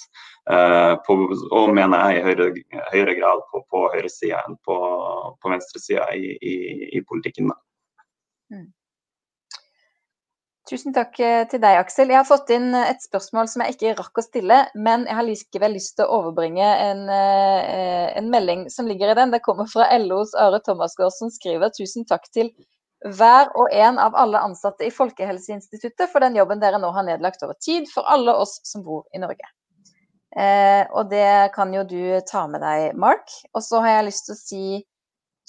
Uh, 0.43 0.99
på, 1.07 1.15
og 1.55 1.69
mener 1.71 2.01
jeg 2.11 2.19
i 2.19 2.23
høyere, 2.25 2.47
høyere 2.91 3.13
grad 3.15 3.43
på, 3.47 3.61
på 3.71 3.83
høyresida 3.93 4.41
enn 4.43 4.57
på, 4.67 4.75
på 5.39 5.51
venstresida 5.53 6.09
i, 6.19 6.33
i, 6.35 6.55
i, 6.97 6.99
politikken. 7.07 7.47
Mm. 8.51 8.65
Tusen 10.67 10.95
takk 10.95 11.15
eh, 11.23 11.45
til 11.47 11.61
deg, 11.63 11.77
Aksel. 11.79 12.11
Jeg 12.11 12.19
har 12.19 12.27
fått 12.27 12.51
inn 12.55 12.75
et 12.75 12.99
spørsmål 13.03 13.47
som 13.51 13.63
jeg 13.63 13.77
ikke 13.77 13.95
rakk 14.01 14.19
å 14.19 14.25
stille, 14.25 14.59
men 14.75 15.07
jeg 15.07 15.15
har 15.15 15.27
likevel 15.29 15.75
lyst 15.77 15.95
til 15.95 16.07
å 16.07 16.19
overbringe 16.19 16.69
en, 16.89 17.07
en 17.11 18.29
melding 18.31 18.67
som 18.71 18.87
ligger 18.87 19.11
i 19.11 19.17
den. 19.19 19.31
Det 19.31 19.43
kommer 19.47 19.67
fra 19.71 19.87
LOs 19.95 20.35
Are 20.39 20.59
Thomasgaard 20.63 21.15
som 21.15 21.31
skriver 21.31 21.71
tusen 21.75 22.07
takk 22.07 22.27
til 22.35 22.51
hver 23.15 23.51
og 23.59 23.71
en 23.75 23.99
av 23.99 24.15
alle 24.15 24.43
ansatte 24.43 24.87
i 24.87 24.91
Folkehelseinstituttet 24.91 26.11
for 26.11 26.23
den 26.23 26.39
jobben 26.39 26.63
dere 26.63 26.79
nå 26.79 26.91
har 26.95 27.07
nedlagt 27.07 27.43
over 27.43 27.59
tid 27.63 27.91
for 27.91 28.07
alle 28.11 28.35
oss 28.43 28.59
som 28.67 28.83
bor 28.83 29.03
i 29.15 29.23
Norge. 29.23 29.51
Eh, 30.33 30.85
og 30.89 31.11
det 31.11 31.53
kan 31.53 31.73
jo 31.75 31.83
du 31.85 32.17
ta 32.29 32.47
med 32.49 32.63
deg, 32.63 32.97
Mark. 32.97 33.29
Og 33.53 33.61
så 33.65 33.83
har 33.83 33.97
jeg 33.99 34.09
lyst 34.09 34.27
til 34.27 34.35
å 34.35 34.41
si 34.41 34.65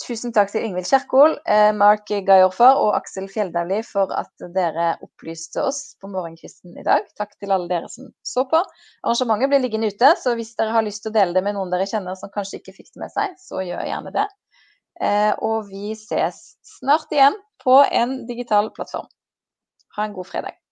tusen 0.02 0.34
takk 0.34 0.50
til 0.50 0.64
Yngvild 0.66 0.88
Kjerkol, 0.88 1.36
eh, 1.46 1.70
Mark 1.76 2.10
Gajorfar 2.10 2.80
og 2.82 2.96
Aksel 2.98 3.28
Fjelldavli 3.30 3.80
for 3.86 4.10
at 4.16 4.46
dere 4.56 4.94
opplyste 5.04 5.62
oss 5.62 5.94
på 6.02 6.10
morgenkvisten 6.10 6.74
i 6.80 6.86
dag. 6.86 7.06
Takk 7.18 7.36
til 7.38 7.54
alle 7.54 7.70
dere 7.70 7.88
som 7.92 8.10
så 8.26 8.44
på. 8.50 8.60
Arrangementet 9.06 9.52
blir 9.52 9.62
liggende 9.62 9.92
ute, 9.94 10.14
så 10.20 10.34
hvis 10.34 10.54
dere 10.58 10.74
har 10.74 10.86
lyst 10.86 11.04
til 11.04 11.14
å 11.14 11.18
dele 11.18 11.36
det 11.36 11.44
med 11.46 11.56
noen 11.56 11.72
dere 11.72 11.86
kjenner 11.88 12.18
som 12.18 12.32
kanskje 12.34 12.60
ikke 12.60 12.76
fikk 12.80 12.90
det 12.94 13.04
med 13.06 13.14
seg, 13.14 13.38
så 13.40 13.62
gjør 13.64 13.86
gjerne 13.88 14.14
det. 14.18 14.26
Eh, 15.02 15.32
og 15.42 15.70
vi 15.70 15.94
ses 15.98 16.42
snart 16.76 17.14
igjen 17.14 17.38
på 17.62 17.80
en 17.86 18.20
digital 18.28 18.70
plattform. 18.74 19.08
Ha 19.96 20.08
en 20.08 20.14
god 20.18 20.26
fredag. 20.26 20.63